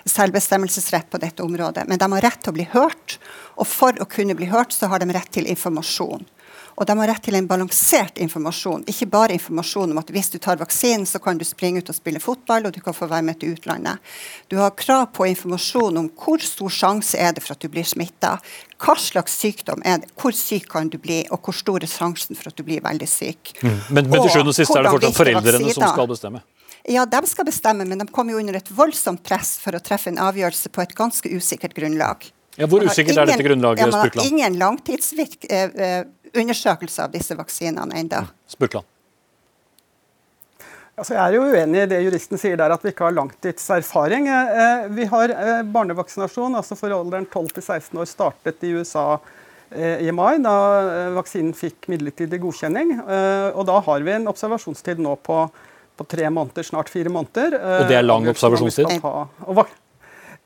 [0.07, 3.17] selvbestemmelsesrett på dette området, men de har rett til å bli hørt.
[3.59, 6.23] Og for å kunne bli hørt, så har de rett til informasjon.
[6.79, 10.37] Og de har rett til en balansert informasjon, ikke bare informasjon om at hvis du
[10.39, 13.25] tar vaksinen, så kan du springe ut og spille fotball, og du kan få være
[13.27, 13.99] med til utlandet.
[14.47, 17.83] Du har krav på informasjon om hvor stor sjanse er det for at du blir
[17.87, 18.37] smitta.
[18.79, 22.39] Hva slags sykdom er det, hvor syk kan du bli, og hvor stor er sjansen
[22.39, 23.57] for at du blir veldig syk.
[23.59, 23.75] Mm.
[23.89, 26.45] Men, men, til sjuende og sist er det fortsatt foreldrene som skal bestemme?
[26.87, 30.13] Ja, de skal bestemme, men de kommer jo under et voldsomt press for å treffe
[30.13, 32.31] en avgjørelse på et ganske usikkert grunnlag.
[32.59, 36.05] Ja, hvor usikkert ingen, er dette grunnlaget, ja, Man har ingen langtidsvirk, eh, eh
[36.37, 38.23] undersøkelser av disse vaksinene ennå.
[38.49, 38.87] Spurkland.
[40.99, 44.27] Altså, jeg er jo uenig i det juristen sier der, at vi ikke har langtidserfaring.
[44.27, 49.05] Eh, vi har eh, barnevaksinasjon, altså for alderen 12 16 år, startet i USA
[49.71, 50.55] eh, i mai, da
[51.15, 52.97] vaksinen fikk midlertidig godkjenning.
[52.99, 55.45] Og da har vi en observasjonstid nå på,
[55.95, 57.55] på tre måneder, snart fire måneder.
[57.55, 58.91] Og det er lang observasjonstid?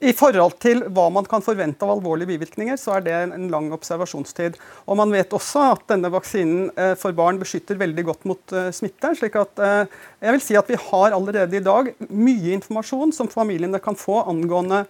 [0.03, 3.69] I forhold til hva man kan forvente av alvorlige bivirkninger, så er det en lang
[3.75, 4.57] observasjonstid.
[4.83, 8.67] Og Man vet også at denne vaksinen eh, for barn beskytter veldig godt mot eh,
[8.75, 9.13] smitte.
[9.15, 9.85] slik at eh,
[10.25, 14.25] jeg vil si at Vi har allerede i dag mye informasjon som familiene kan få
[14.27, 14.85] angående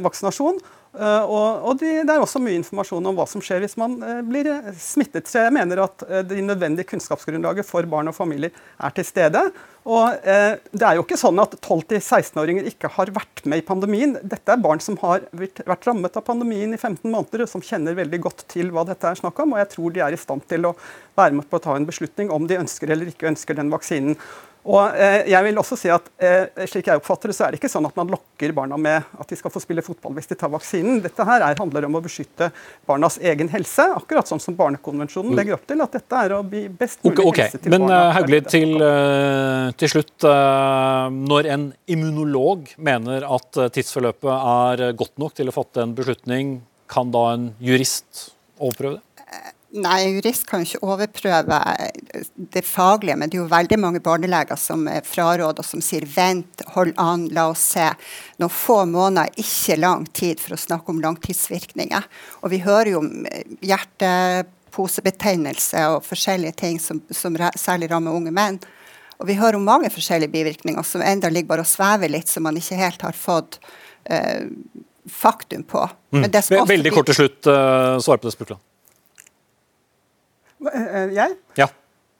[0.00, 0.56] vaksinasjon.
[0.90, 3.92] Uh, og, og det, det er også mye informasjon om hva som skjer hvis man
[4.02, 5.28] uh, blir smittet.
[5.30, 9.44] Så jeg mener at det nødvendige kunnskapsgrunnlaget for barn og familier er til stede.
[9.90, 14.12] Og Det er jo ikke sånn at 12-16-åringer ikke har vært med i pandemien.
[14.20, 17.96] Dette er barn som har vært rammet av pandemien i 15 måneder, og som kjenner
[17.96, 19.54] veldig godt til hva dette er snakk om.
[19.56, 20.74] Og jeg tror de er i stand til å
[21.16, 24.20] være med på å ta en beslutning om de ønsker eller ikke ønsker den vaksinen.
[24.68, 27.60] Og eh, jeg vil også si at eh, slik jeg oppfatter det, så er det
[27.60, 30.36] ikke sånn at man lokker barna med at de skal få spille fotball hvis de
[30.36, 31.00] tar vaksinen.
[31.04, 32.50] Dette her er, handler om å beskytte
[32.88, 35.80] barnas egen helse, akkurat sånn som Barnekonvensjonen legger opp til.
[35.80, 37.46] At dette er å bli best mulig okay, okay.
[37.48, 38.00] helse til Men, barna.
[38.00, 40.28] Men Hauglie, til, uh, til, slutt.
[41.30, 46.58] Når en immunolog mener at tidsforløpet er godt nok til å fatte en beslutning,
[46.90, 48.28] kan da en jurist
[48.60, 49.09] overprøve det?
[49.70, 51.54] Nei, en jurist kan jo ikke overprøve
[52.54, 56.90] det faglige, men det er jo veldig mange barneleger som fraråder, som sier vent, hold
[56.98, 57.86] an, la oss se.
[58.42, 62.02] Noen få måneder, er ikke lang tid for å snakke om langtidsvirkninger.
[62.42, 63.10] Og vi hører jo om
[63.62, 68.58] hjerteposebetennelse og forskjellige ting som, som særlig rammer unge menn.
[69.20, 72.42] Og vi hører om mange forskjellige bivirkninger som enda ligger bare og svever litt, som
[72.48, 73.60] man ikke helt har fått
[74.10, 74.42] uh,
[75.06, 75.88] faktum på.
[76.16, 76.26] Mm.
[76.66, 78.62] Veldig kort til slutt, uh, svar på det, Spurkland.
[80.68, 81.36] Eh, eh, jeg?
[81.56, 81.68] Ja.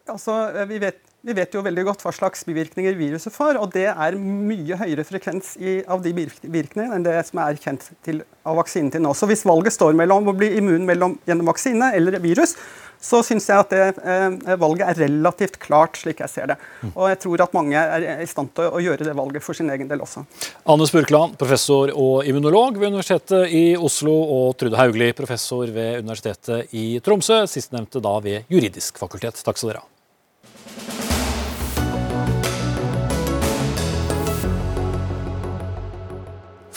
[0.09, 3.73] Altså, eh, vi vet, vi vet, jo veldig godt hva slags bivirkninger viruset får, og
[3.75, 8.23] det er mye høyere frekvens i, av de bivirkningene enn det som er kjent til,
[8.49, 9.13] av vaksinen til nå.
[9.15, 12.57] Så hvis valget står mellom å bli immun mellom, gjennom vaksine eller virus,
[13.01, 16.57] så syns jeg at det eh, valget er relativt klart, slik jeg ser det.
[16.93, 19.71] Og jeg tror at mange er i stand til å gjøre det valget for sin
[19.73, 20.27] egen del også.
[20.71, 26.75] Anne Spurkland, professor og immunolog ved Universitetet i Oslo, og Trude Haugli, professor ved Universitetet
[26.77, 29.41] i Tromsø, sistnevnte da ved Juridisk fakultet.
[29.45, 29.89] Takk skal dere ha.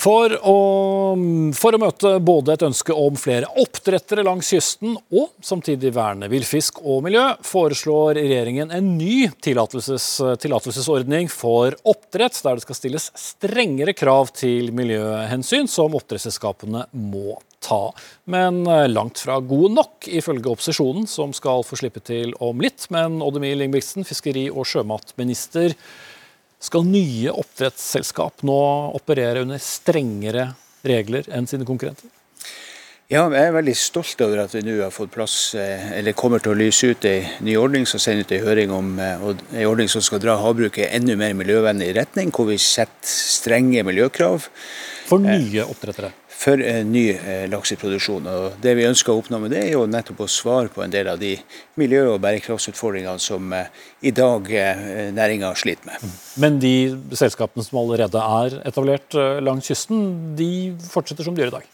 [0.03, 0.55] For å,
[1.55, 6.81] for å, møte både et ønske om flere oppdrettere langs kysten og samtidig verne villfisk
[6.81, 10.07] og miljø, foreslår regjeringen en ny tillatelses,
[10.43, 17.85] tillatelsesordning for oppdrett, der det skal stilles strengere krav til miljøhensyn som oppdrettsselskapene må ta.
[18.27, 22.89] Men eh, langt fra gode nok, ifølge opposisjonen, som skal få slippe til om litt.
[22.91, 25.77] Men Odd Emil Ingebrigtsen, fiskeri- og sjømatminister,
[26.63, 28.59] skal nye oppdrettsselskap nå
[28.95, 30.53] operere under strengere
[30.87, 32.09] regler enn sine konkurrenter?
[33.11, 36.41] Ja, jeg er veldig stolt over at vi nå har fått plass, eh, eller kommer
[36.41, 39.67] til å lyse ut en ny ordning som sender ut en høring om eh, en
[39.69, 44.47] ordning som skal dra havbruket enda mer miljøvennlig retning, hvor vi setter strenge miljøkrav.
[45.09, 46.13] For nye oppdrettere?
[46.37, 48.27] For en ny eh, lakseproduksjon.
[48.29, 50.93] Og det vi ønsker å oppnå med det, er jo nettopp å svare på en
[50.93, 51.35] del av de
[51.79, 53.69] miljø- og bærekraftsutfordringene som eh,
[54.03, 56.03] i dag eh, næringa sliter med.
[56.03, 56.15] Mm.
[56.43, 56.75] Men de
[57.19, 61.69] selskapene som allerede er etablert langs kysten, de fortsetter som de gjør i dag?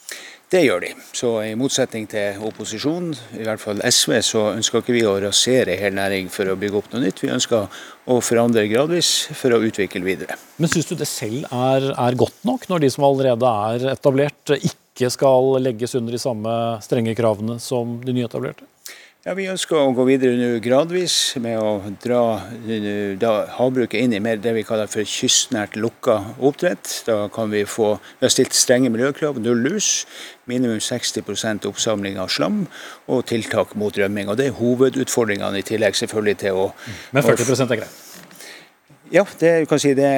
[0.49, 0.87] Det gjør de.
[1.13, 5.75] Så i motsetning til opposisjonen, i hvert fall SV, så ønsker ikke vi å rasere
[5.77, 7.21] hel næring for å bygge opp noe nytt.
[7.21, 10.39] Vi ønsker å forandre gradvis for å utvikle videre.
[10.57, 14.55] Men syns du det selv er, er, godt nok, når de som allerede er etablert,
[14.57, 18.65] ikke skal legges under de samme strenge kravene som de nyetablerte?
[19.27, 21.13] Ja, Vi ønsker å gå videre nå gradvis
[21.43, 22.21] med å dra
[23.19, 27.01] da, havbruket inn i mer det vi kaller for kystnært lukka oppdrett.
[27.03, 30.05] Da kan vi få Vi har stilt strenge miljøkrav, null lus,
[30.47, 32.61] minimum 60% oppsamling av slam
[33.11, 34.31] og tiltak mot rømming.
[34.31, 36.69] Og Det er hovedutfordringene, i tillegg selvfølgelig til å
[37.11, 38.08] Men 40 er greit?
[39.09, 40.09] Ja, det, si det,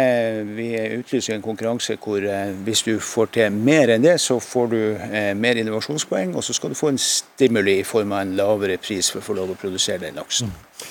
[0.52, 0.68] vi
[0.98, 4.80] utlyser en konkurranse hvor eh, hvis du får til mer enn det, så får du
[4.92, 8.76] eh, mer innovasjonspoeng, og så skal du få en stimuli i form av en lavere
[8.84, 10.52] pris for å få lov å produsere den laksen.
[10.52, 10.90] Mm.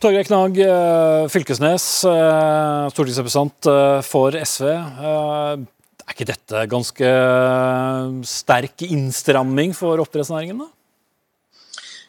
[0.00, 1.88] Torgeir Knag eh, Fylkesnes,
[2.94, 3.68] stortingsrepresentant
[4.08, 4.70] for SV.
[6.04, 7.12] Er ikke dette ganske
[8.28, 10.64] sterk innstramming for oppdrettsnæringen?
[10.64, 10.70] da?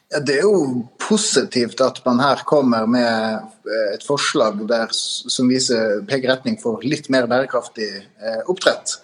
[0.05, 6.03] Det er jo positivt at man her kommer med eh, et forslag der, som viser
[6.05, 8.99] peker retning for litt mer bærekraftig eh, oppdrett.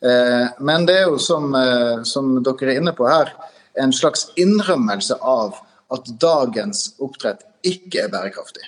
[0.00, 3.34] Eh, men det er jo som, eh, som, dere er inne på her,
[3.78, 5.60] en slags innrømmelse av
[5.94, 8.64] at dagens oppdrett ikke er bærekraftig.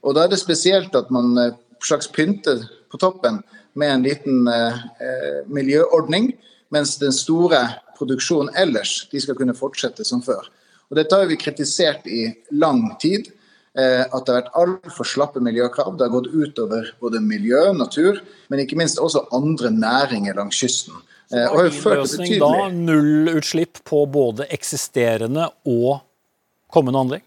[0.00, 3.42] Og Da er det spesielt at man eh, slags pynter på toppen
[3.74, 6.32] med en liten eh, miljøordning,
[6.72, 7.60] mens den store
[7.98, 10.48] produksjonen ellers de skal kunne fortsette som før.
[10.90, 13.30] Og Dette har vi kritisert i lang tid.
[13.78, 15.94] Eh, at det har vært altfor slappe miljøkrav.
[15.94, 18.18] Det har gått utover både miljø, natur,
[18.50, 20.98] men ikke minst også andre næringer langs kysten.
[21.30, 26.00] Eh, og har ført løsning da nullutslipp på både eksisterende og
[26.74, 27.26] kommende anlegg?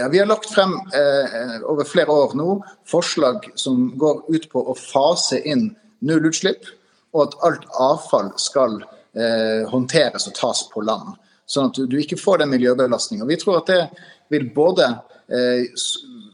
[0.00, 4.62] Ja, Vi har lagt frem eh, over flere år nå forslag som går ut på
[4.64, 6.64] å fase inn nullutslipp,
[7.12, 11.12] og at alt avfall skal eh, håndteres og tas på land
[11.48, 13.26] sånn at du, ikke får den miljøbelastninga.
[13.28, 13.80] Vi tror at det
[14.32, 14.88] vil både
[15.32, 15.66] eh,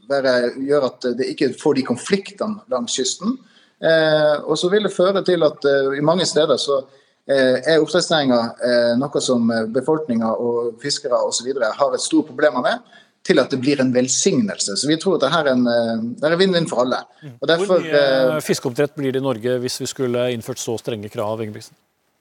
[0.09, 0.35] være,
[0.69, 3.35] gjøre at det ikke får de konfliktene langs kysten,
[3.83, 6.83] eh, og så vil det føre til at eh, i mange steder så
[7.29, 11.51] er oppdrettsnæringa noe som befolkninga og fiskere osv.
[11.61, 12.79] har et stort problem med
[13.21, 14.73] til at det blir en velsignelse.
[14.73, 17.03] Så vi tror at dette er en, vinn-vinn for alle.
[17.43, 21.43] Derfor, Hvor mye fiskeoppdrett blir det i Norge hvis vi skulle innført så strenge krav?
[21.45, 21.77] Ingebrigtsen?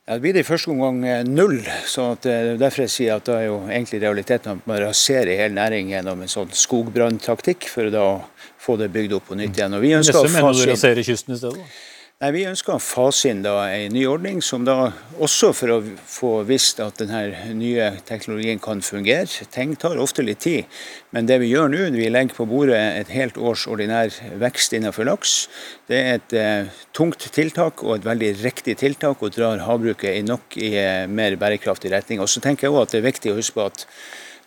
[0.09, 1.59] Ja, det blir det i første omgang eh, null.
[1.85, 5.37] så at, eh, Derfor jeg sier at da er jo egentlig realiteten at man raserer
[5.37, 8.07] hele næringen gjennom en sånn skogbranntaktikk, for å da
[8.57, 9.77] få det bygd opp på nytt igjen.
[9.77, 11.67] Og vi ønsker Neste mener du raserer kysten i stedet?
[12.19, 14.89] Nei, Vi ønsker å fase inn da en ny ordning, som da
[15.23, 19.47] også for å få visst at denne nye teknologien kan fungere.
[19.55, 20.67] Ting tar ofte litt tid,
[21.15, 24.11] men det vi gjør nå, vi legger på bordet et helt års ordinær
[24.43, 25.37] vekst innenfor laks.
[25.87, 30.27] Det er et eh, tungt tiltak og et veldig riktig tiltak, og drar havbruket i
[30.27, 32.19] nok i eh, mer bærekraftig retning.
[32.19, 33.87] Og så tenker jeg også at det er viktig å huske på at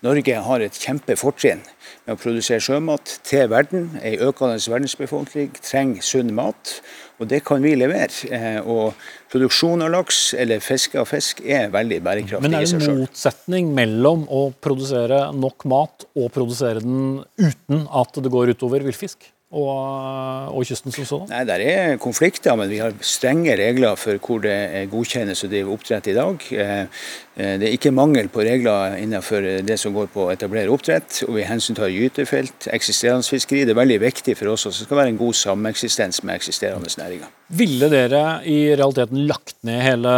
[0.02, 1.60] Norge har et kjempefortrinn
[2.08, 3.91] med å produsere sjømat til verden.
[4.02, 6.80] En økende verdensbefolkning trenger sunn mat.
[7.22, 8.10] Og det kan vi levere.
[8.34, 8.97] Eh, og
[9.30, 13.70] produksjon av laks eller fiske av fisk er veldig bærekraftig Men er det en motsetning
[13.78, 19.30] mellom å produsere nok mat og produsere den uten at det går utover villfisk?
[19.52, 21.32] Og, og kysten som sådan?
[21.32, 25.74] Nei, Det er konflikter, men vi har strenge regler for hvor det godkjennes å drive
[25.74, 26.45] oppdrett i dag.
[26.56, 27.04] Eh,
[27.36, 31.24] eh, det er ikke mangel på regler innenfor det som går på å etablere oppdrett.
[31.28, 33.66] og Vi hensyntar gytefelt, eksisterende fiskeri.
[33.68, 36.95] Det er veldig viktig for oss at det skal være en god sameksistens med eksisterende
[37.04, 37.28] næringer.
[37.52, 40.12] Ville dere i realiteten lagt ned hele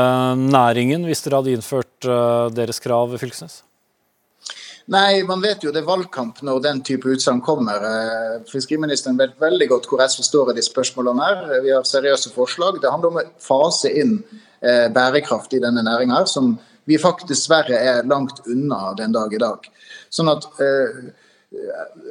[0.45, 3.63] næringen hvis dere hadde innført eh, deres krav, Fylkesnes?
[4.91, 7.85] Nei, man vet jo det er valgkamp når den type utsagn kommer.
[7.87, 11.45] Eh, fiskeriministeren vet veldig godt hvor SV står i de spørsmålene her.
[11.63, 12.81] Vi har seriøse forslag.
[12.83, 14.17] Det handler om å fase inn
[14.59, 19.39] eh, bærekraft i denne næringa, som vi faktisk dessverre er langt unna den dag i
[19.39, 19.69] dag.
[20.11, 21.03] Sånn at eh,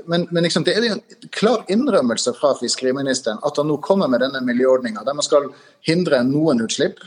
[0.07, 1.03] men, men liksom, det er en
[1.35, 5.51] klar innrømmelse fra fiskeriministeren at han nå kommer med denne miljøordninga, der man skal
[5.85, 7.03] hindre noen utslipp.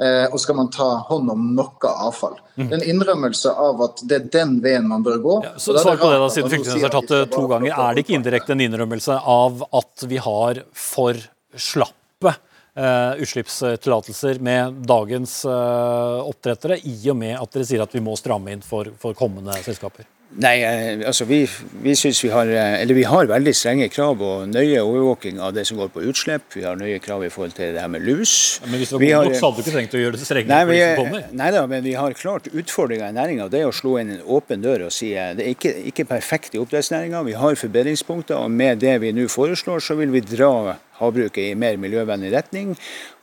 [0.00, 2.38] Eh, og skal man ta hånd om noe avfall.
[2.54, 2.62] Mm.
[2.62, 5.34] Det er en innrømmelse av at det er den veien man bør gå.
[5.44, 7.74] Ja, så Svar på det, da, siden Fylkesnes har tatt det to ganger.
[7.74, 11.20] Er det ikke indirekte en innrømmelse av at vi har for
[11.52, 18.00] slappe uh, utslippstillatelser med dagens uh, oppdrettere, i og med at dere sier at vi
[18.04, 20.08] må stramme inn for, for kommende selskaper?
[20.38, 21.40] Nei, eh, altså vi,
[21.82, 25.56] vi synes vi har eh, eller vi har veldig strenge krav og nøye overvåking av
[25.56, 26.44] det som går på utslipp.
[26.54, 28.60] Vi har nøye krav i forhold til det her med lus.
[28.62, 30.28] Ja, men hvis det var godt nok, så hadde du ikke trengt å gjøre det
[30.28, 31.24] strengere nei, vi, for de som kommer?
[31.40, 33.48] Nei da, men vi har klart utfordringer i næringa.
[33.50, 36.06] Det er å slå inn en åpen dør og si eh, det er ikke, ikke
[36.12, 37.24] perfekt i oppdrettsnæringa.
[37.26, 41.58] Vi har forbedringspunkter, og med det vi nå foreslår, så vil vi dra havbruket i
[41.58, 42.74] mer miljøvennlig retning.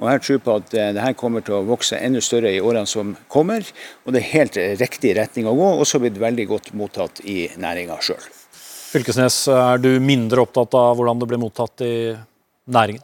[0.02, 2.62] Og Jeg tror på at dette det her kommer til å vokse enda større i
[2.62, 3.66] årene som kommer.
[4.06, 7.46] Og det er helt riktig retning å gå, og også blitt veldig godt mottatt i
[7.58, 8.24] næringa sjøl.
[8.88, 11.96] Fylkesnes, er du mindre opptatt av hvordan det blir mottatt i
[12.72, 13.04] næringen?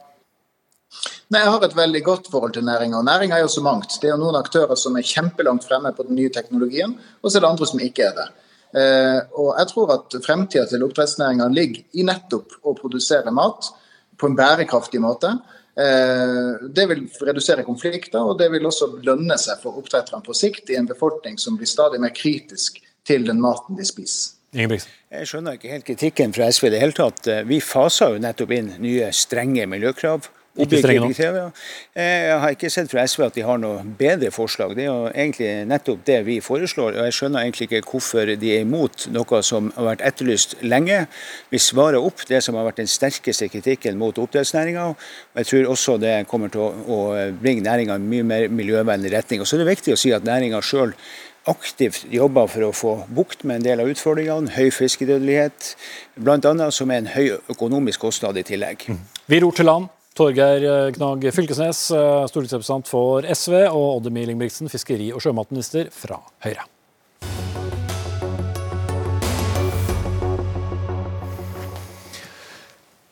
[1.32, 3.02] Nei, Jeg har et veldig godt forhold til næringa.
[3.02, 3.96] Næringa er jo så mangt.
[4.00, 7.38] Det er jo noen aktører som er kjempelangt fremme på den nye teknologien, og så
[7.38, 8.26] er det andre som ikke er det.
[8.74, 13.70] Eh, og jeg tror at Fremtida til oppdrettsnæringa ligger i nettopp å produsere mat
[14.18, 15.32] på en bærekraftig måte.
[15.74, 20.70] Eh, det vil redusere konflikter, og det vil også lønne seg for oppdretterne på sikt
[20.70, 24.38] i en befolkning som blir stadig mer kritisk til den maten de spiser.
[24.54, 27.26] Jeg skjønner ikke helt kritikken fra SV i det hele tatt.
[27.48, 31.56] Vi faser jo nettopp inn nye strenge miljøkrav ikke strenge nok?
[31.98, 34.76] Eh, jeg har ikke sett fra SV at de har noe bedre forslag.
[34.78, 36.94] Det er jo egentlig nettopp det vi foreslår.
[36.94, 41.04] og Jeg skjønner egentlig ikke hvorfor de er imot noe som har vært etterlyst lenge.
[41.50, 44.94] Vi svarer opp det som har vært den sterkeste kritikken mot oppdrettsnæringa.
[45.40, 47.00] Jeg tror også det kommer til å
[47.40, 49.42] bringe næringa i mye mer miljøvennlig retning.
[49.42, 50.94] Og så er det viktig å si at næringa sjøl
[51.50, 54.54] aktivt jobber for å få bukt med en del av utfordringene.
[54.54, 55.74] Høy fiskedødelighet,
[56.16, 56.70] bl.a.
[56.72, 58.86] som er en høy økonomisk kostnad i tillegg.
[59.26, 59.92] Vi ror til land.
[60.14, 66.20] Torgeir eh, Knag Fylkesnes, eh, stortingsrepresentant for SV, og Oddemir Ingebrigtsen, fiskeri- og sjømatminister fra
[66.46, 66.68] Høyre.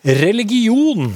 [0.03, 1.11] Religion.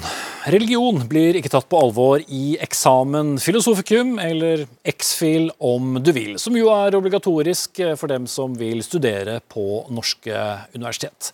[0.47, 6.55] Religion blir ikke tatt på alvor i eksamen filosofikum, eller exfil om du vil, som
[6.59, 11.33] jo er obligatorisk for dem som vil studere på norske universitet.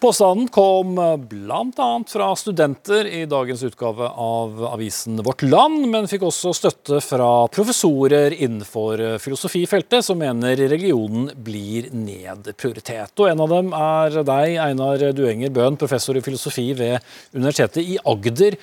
[0.00, 0.94] Påstanden kom
[1.28, 2.04] bl.a.
[2.08, 8.32] fra studenter i dagens utgave av avisen Vårt Land, men fikk også støtte fra professorer
[8.32, 13.12] innenfor filosofifeltet, som mener religionen blir nedprioritert.
[13.20, 17.04] Og en av dem er deg, Einar Duenger Bøhn, professor i filosofi ved
[17.36, 18.56] Universitetet i Agder.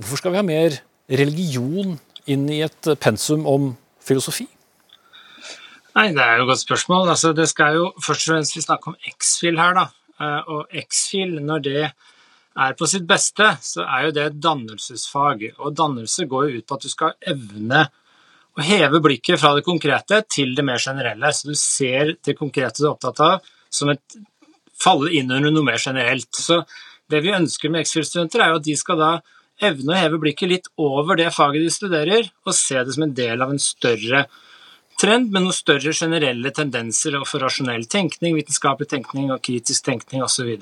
[0.00, 0.80] Hvorfor skal vi ha mer
[1.20, 4.48] religion inn i et pensum om filosofi?
[5.92, 7.10] Nei, Det er jo et godt spørsmål.
[7.12, 9.76] Altså, det skal jo først og fremst vi snakke om X-FIL her.
[9.76, 9.90] da.
[10.22, 15.48] Eh, og X-FIL, når det er på sitt beste, så er jo det et dannelsesfag.
[15.58, 17.86] Og dannelse går jo ut på at du skal evne
[18.52, 21.32] å heve blikket fra det konkrete til det mer generelle.
[21.32, 24.18] Så du ser det konkrete du er opptatt av, som et
[24.82, 26.28] falle inn under noe mer generelt.
[26.36, 26.60] Så
[27.10, 29.12] det vi ønsker med X-FIL-studenter, er jo at de skal da
[29.62, 33.14] evne å heve blikket litt over det faget de studerer, og se det som en
[33.16, 34.26] del av en større
[35.00, 40.54] trend men noen større generelle tendenser for rasjonell tenkning, vitenskapelig tenkning og kritisk tenkning osv.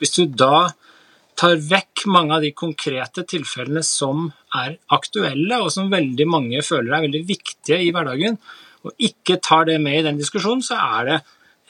[0.00, 0.68] Hvis du da
[1.40, 6.96] tar vekk mange av de konkrete tilfellene som er aktuelle, og som veldig mange føler
[6.96, 8.36] er veldig viktige i hverdagen,
[8.84, 11.20] og ikke tar det med i den diskusjonen, så er det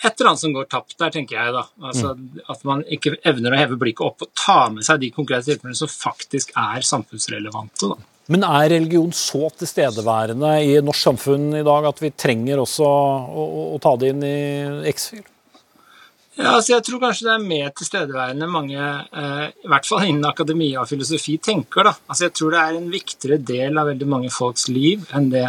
[0.01, 1.53] et eller annet som går tapt der, tenker jeg.
[1.53, 1.65] da.
[1.85, 2.45] Altså, mm.
[2.55, 5.77] At man ikke evner å heve blikket opp og ta med seg de konkrete tilfellene
[5.77, 7.91] som faktisk er samfunnsrelevante.
[7.91, 7.99] da.
[8.31, 13.47] Men er religion så tilstedeværende i norsk samfunn i dag at vi trenger også å,
[13.75, 14.39] å ta det inn i
[14.93, 15.25] X-fil?
[16.39, 20.29] Ja, altså jeg tror kanskje det er mer tilstedeværende mange, eh, i hvert fall innen
[20.29, 21.91] akademia og filosofi, tenker.
[21.91, 21.95] da.
[22.07, 25.49] Altså Jeg tror det er en viktigere del av veldig mange folks liv enn det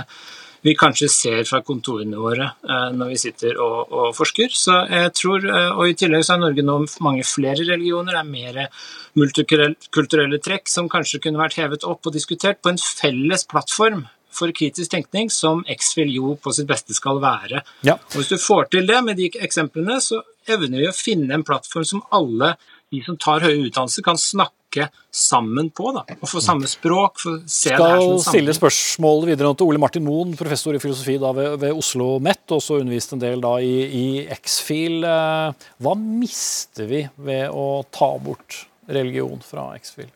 [0.62, 4.54] vi kanskje ser fra kontorene våre eh, når vi sitter og, og, forsker.
[4.54, 8.14] Så jeg tror, eh, og I tillegg så er Norge nå mange flere religioner.
[8.14, 8.82] Det er mer
[9.18, 14.54] multikulturelle trekk som kanskje kunne vært hevet opp og diskutert på en felles plattform for
[14.56, 17.66] kritisk tenkning, som X-Fil jo på sitt beste skal være.
[17.84, 17.98] Ja.
[18.14, 21.44] Og Hvis du får til det med de eksemplene, så evner vi å finne en
[21.48, 22.56] plattform som alle
[22.92, 25.92] de som tar høyere utdannelse, kan snakke tenke sammen på.
[25.94, 27.20] da, og Få samme språk.
[27.20, 30.80] få se det her Skal som stille spørsmål videre til Ole Martin Moen, professor i
[30.80, 35.04] filosofi da ved, ved Oslo OsloMet, også undervist en del da i, i X-Fil.
[35.04, 40.10] Eh, Hva mister vi ved å ta bort religion fra X-Fil?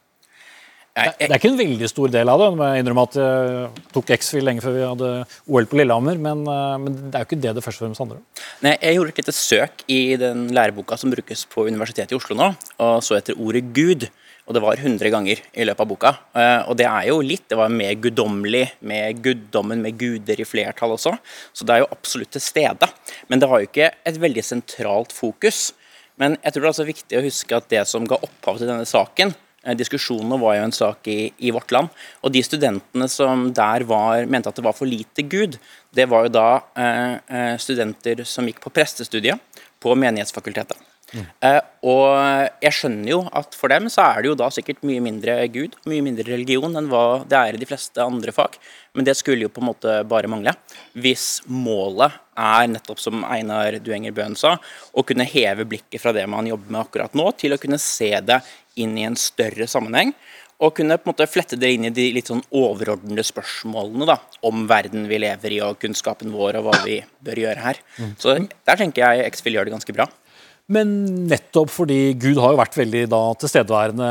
[0.95, 2.45] Det, det er ikke en veldig stor del av det.
[2.55, 5.09] Jeg innrømmer at jeg tok X-Fil lenge før vi hadde
[5.51, 7.99] OL på Lillehammer, men, eh, men det er jo ikke det det først og fremst
[8.05, 8.45] handler om.
[8.63, 12.39] Nei, jeg gjorde et lite søk i den læreboka som brukes på Universitetet i Oslo
[12.39, 14.07] nå, og så etter ordet Gud.
[14.45, 16.11] Og det var 100 ganger i løpet av boka.
[16.37, 20.45] Eh, Og det er jo litt, det var mer guddommelig, med guddommen, med guder i
[20.45, 21.15] flertall også.
[21.53, 22.89] Så det er jo absolutt til stede.
[23.27, 25.73] Men det har jo ikke et veldig sentralt fokus.
[26.21, 28.69] Men jeg tror det er også viktig å huske at det som ga opphav til
[28.69, 29.33] denne saken,
[29.65, 31.89] eh, diskusjonene var jo en sak i, i Vårt Land.
[32.21, 35.57] Og de studentene som der var, mente at det var for lite Gud,
[35.91, 39.41] det var jo da eh, eh, studenter som gikk på prestestudiet
[39.81, 40.77] på Menighetsfakultetet.
[41.45, 42.05] Eh, og
[42.63, 45.77] jeg skjønner jo at for dem så er det jo da sikkert mye mindre Gud,
[45.89, 48.57] mye mindre religion enn hva det er i de fleste andre fag.
[48.95, 50.55] Men det skulle jo på en måte bare mangle.
[50.97, 54.55] Hvis målet er nettopp som Einar Duenger Bøhn sa,
[54.91, 58.11] å kunne heve blikket fra det man jobber med akkurat nå, til å kunne se
[58.25, 58.41] det
[58.81, 60.13] inn i en større sammenheng.
[60.63, 64.15] Og kunne på en måte flette det inn i de litt sånn overordnede spørsmålene da,
[64.47, 67.81] om verden vi lever i og kunnskapen vår og hva vi bør gjøre her.
[68.19, 70.07] Så der tenker jeg X-Fill gjør det ganske bra.
[70.73, 70.91] Men
[71.29, 74.07] nettopp fordi Gud har jo vært veldig da tilstedeværende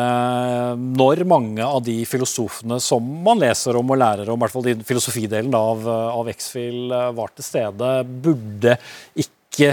[0.95, 4.69] når mange av de filosofene som man leser om og lærer om, i hvert fall
[4.69, 7.91] den filosofidelen av, av X-Fil var til stede,
[8.23, 8.77] burde
[9.19, 9.73] ikke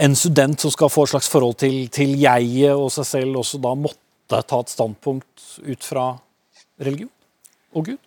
[0.00, 3.60] en student som skal få et slags forhold til, til jeget og seg selv, også
[3.62, 6.08] da måtte ta et standpunkt ut fra
[6.80, 7.12] religion
[7.76, 8.00] og Gud?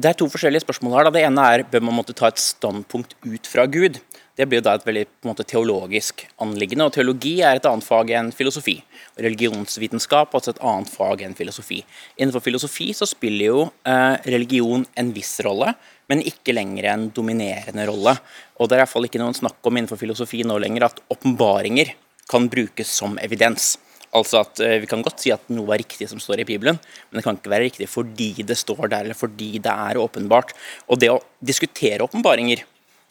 [0.00, 1.08] Det er to forskjellige spørsmål her.
[1.08, 1.12] Da.
[1.18, 3.98] Det ene er bør man måtte ta et standpunkt ut fra Gud.
[4.40, 6.86] Det blir jo da et veldig måte, teologisk anliggende.
[6.88, 8.78] og Teologi er et annet fag enn filosofi.
[9.20, 11.82] Religionsvitenskap er altså et annet fag enn filosofi.
[12.16, 15.74] Innenfor filosofi så spiller jo eh, religion en viss rolle,
[16.08, 18.16] men ikke lenger en dominerende rolle.
[18.56, 21.04] Og Det er i hvert fall ikke noen snakk om innenfor filosofi nå lenger at
[21.12, 21.92] åpenbaringer
[22.32, 23.74] kan brukes som evidens.
[24.16, 26.80] Altså at eh, Vi kan godt si at noe er riktig som står i Bibelen,
[26.80, 30.56] men det kan ikke være riktig fordi det står der, eller fordi det er åpenbart.
[30.88, 32.64] Og det å diskutere åpenbaringer,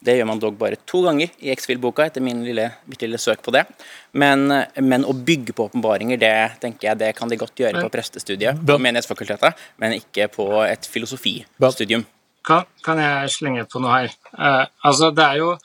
[0.06, 3.42] det gjør man dog bare to ganger i X-Fill-boka, etter min lille, mitt lille søk
[3.46, 3.66] på det.
[4.16, 4.48] Men,
[4.80, 8.62] men å bygge på åpenbaringer, det tenker jeg det kan de godt gjøre på prestestudiet,
[8.66, 12.06] på Menighetsfakultetet, men ikke på et filosofistudium.
[12.48, 14.16] Kan, kan jeg slenge på noe her?
[14.32, 15.58] Uh, altså, det er jo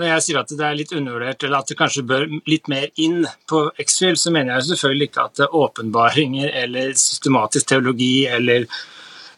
[0.00, 2.86] når jeg sier at det er litt undervurdert, eller at det kanskje bør litt mer
[3.02, 8.64] inn på X-Fill, så mener jeg selvfølgelig ikke at åpenbaringer eller systematisk teologi eller,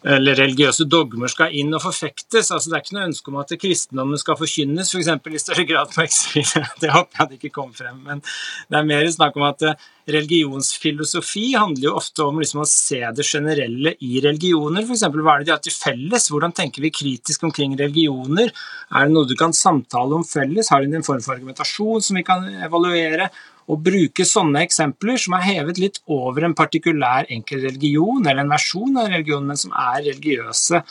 [0.03, 2.51] eller religiøse dogmer skal inn og forfektes.
[2.51, 5.11] Altså, det er ikke noe ønske om at kristendommen skal forkynnes, f.eks.
[5.23, 6.49] For i større grad på X-Fill.
[6.83, 8.01] Det håper jeg det ikke kom frem.
[8.03, 12.67] Men det er mer snakk om at eh, religionsfilosofi handler jo ofte om liksom å
[12.67, 14.83] se det generelle i religioner.
[14.83, 15.05] F.eks.
[15.07, 16.27] hva er det de har til felles?
[16.33, 18.51] Hvordan tenker vi kritisk omkring religioner?
[18.91, 20.71] Er det noe du kan samtale om felles?
[20.73, 23.31] Har de en form for argumentasjon som vi kan evaluere?
[23.63, 28.51] Å bruke sånne eksempler som er hevet litt over en partikulær enkel religion, eller en
[28.51, 30.81] versjon av religionen, men som er religiøse,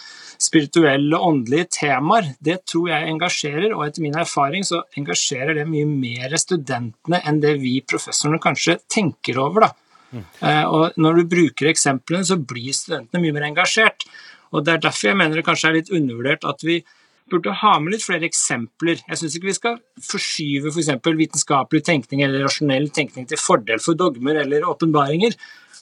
[0.43, 5.87] spirituelle, åndelige temaer, det tror jeg engasjerer, og etter min erfaring så engasjerer det mye
[5.91, 9.69] mer studentene enn det vi professorene kanskje tenker over.
[9.69, 9.73] da.
[10.13, 10.25] Mm.
[10.73, 14.09] Og når du bruker eksemplene, så blir studentene mye mer engasjert.
[14.53, 16.83] Og Det er derfor jeg mener det kanskje er litt undervurdert at vi
[17.31, 19.03] burde ha med litt flere eksempler.
[19.09, 19.77] Jeg syns ikke vi skal
[20.09, 20.91] forskyve f.eks.
[21.05, 25.37] For vitenskapelig tenkning eller rasjonell tenkning til fordel for dogmer eller åpenbaringer,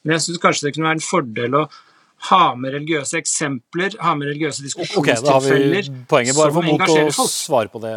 [0.04, 1.64] men jeg syns kanskje det kunne være en fordel å
[2.28, 6.36] ha med religiøse eksempler, ha med religiøse Ok, da har vi diskusjonstilfeller poenget.
[6.36, 7.32] Bare som engasjerer folk.
[7.32, 7.94] svare på det.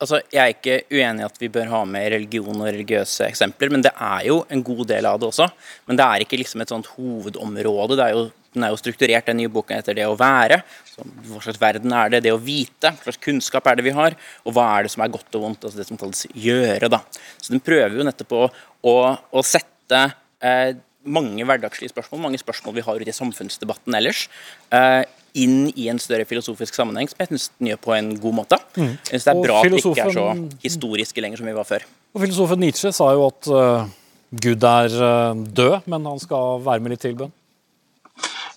[0.00, 3.70] Altså, Jeg er ikke uenig i at vi bør ha med religion og religiøse eksempler,
[3.70, 5.50] men det er jo en god del av det også.
[5.86, 7.98] Men det er ikke liksom et sånt hovedområde.
[8.00, 8.22] Det er jo,
[8.54, 10.60] den er jo strukturert, den nye boka, etter det å være.
[10.88, 12.22] Så, hva slags verden er det?
[12.26, 12.90] Det å vite.
[12.90, 14.16] Hva slags kunnskap er det vi har?
[14.44, 15.66] Og hva er det som er godt og vondt?
[15.68, 16.90] Altså det som kalles gjøre.
[16.90, 17.02] da.
[17.38, 18.44] Så den prøver jo nettopp å,
[18.90, 20.02] å, å sette
[20.42, 20.74] eh,
[21.08, 24.26] mange hverdagslige spørsmål, mange spørsmål vi har ute i samfunnsdebatten ellers,
[24.74, 25.06] eh,
[25.38, 28.58] inn i en større filosofisk sammenheng, som jeg syns den gjør på en god måte.
[28.74, 28.96] Mm.
[28.98, 30.26] Jeg synes Det er Og bra at vi ikke er så
[30.64, 31.86] historiske lenger som vi var før.
[32.14, 33.86] Og Filosofen Nietzsche sa jo at uh,
[34.30, 37.30] Gud er uh, død, men han skal være med litt tilbønn.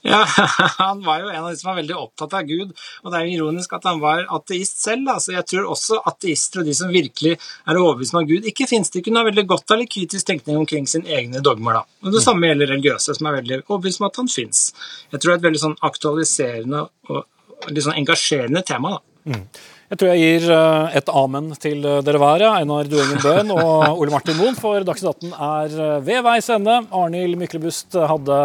[0.03, 0.21] Ja,
[0.83, 2.73] Han var jo en av de som var veldig opptatt av Gud,
[3.03, 5.07] og det er jo ironisk at han var ateist selv.
[5.13, 8.49] altså Så Jeg tror også ateister og de som virkelig er overbevist om at Gud
[8.51, 11.79] ikke finnes, de kunne ha veldig godt av litt kritisk tenkning omkring sine egne dogmer.
[11.79, 11.85] da.
[12.03, 14.65] Og Det samme gjelder religiøse, som er veldig overbevist om at han finnes.
[15.13, 18.97] Jeg tror det er et veldig sånn aktualiserende og litt sånn engasjerende tema.
[18.97, 19.31] da.
[19.31, 19.47] Mm.
[19.93, 22.41] Jeg tror jeg gir eh, et amen til eh, dere hver.
[22.49, 26.79] Einar Duengen Bøhn og Ole Martin Moen, for Dagsnytt 18 er eh, ved veis ende.
[26.89, 28.41] Arnhild Myklebust hadde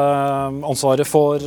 [0.69, 1.41] ansvaret for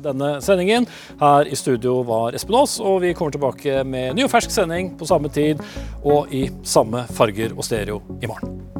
[0.00, 0.88] denne sendingen.
[1.20, 4.94] Her i studio var Espen Aas, og vi kommer tilbake med ny og fersk sending
[4.96, 5.60] på samme tid
[6.00, 8.71] og i samme farger og stereo i morgen.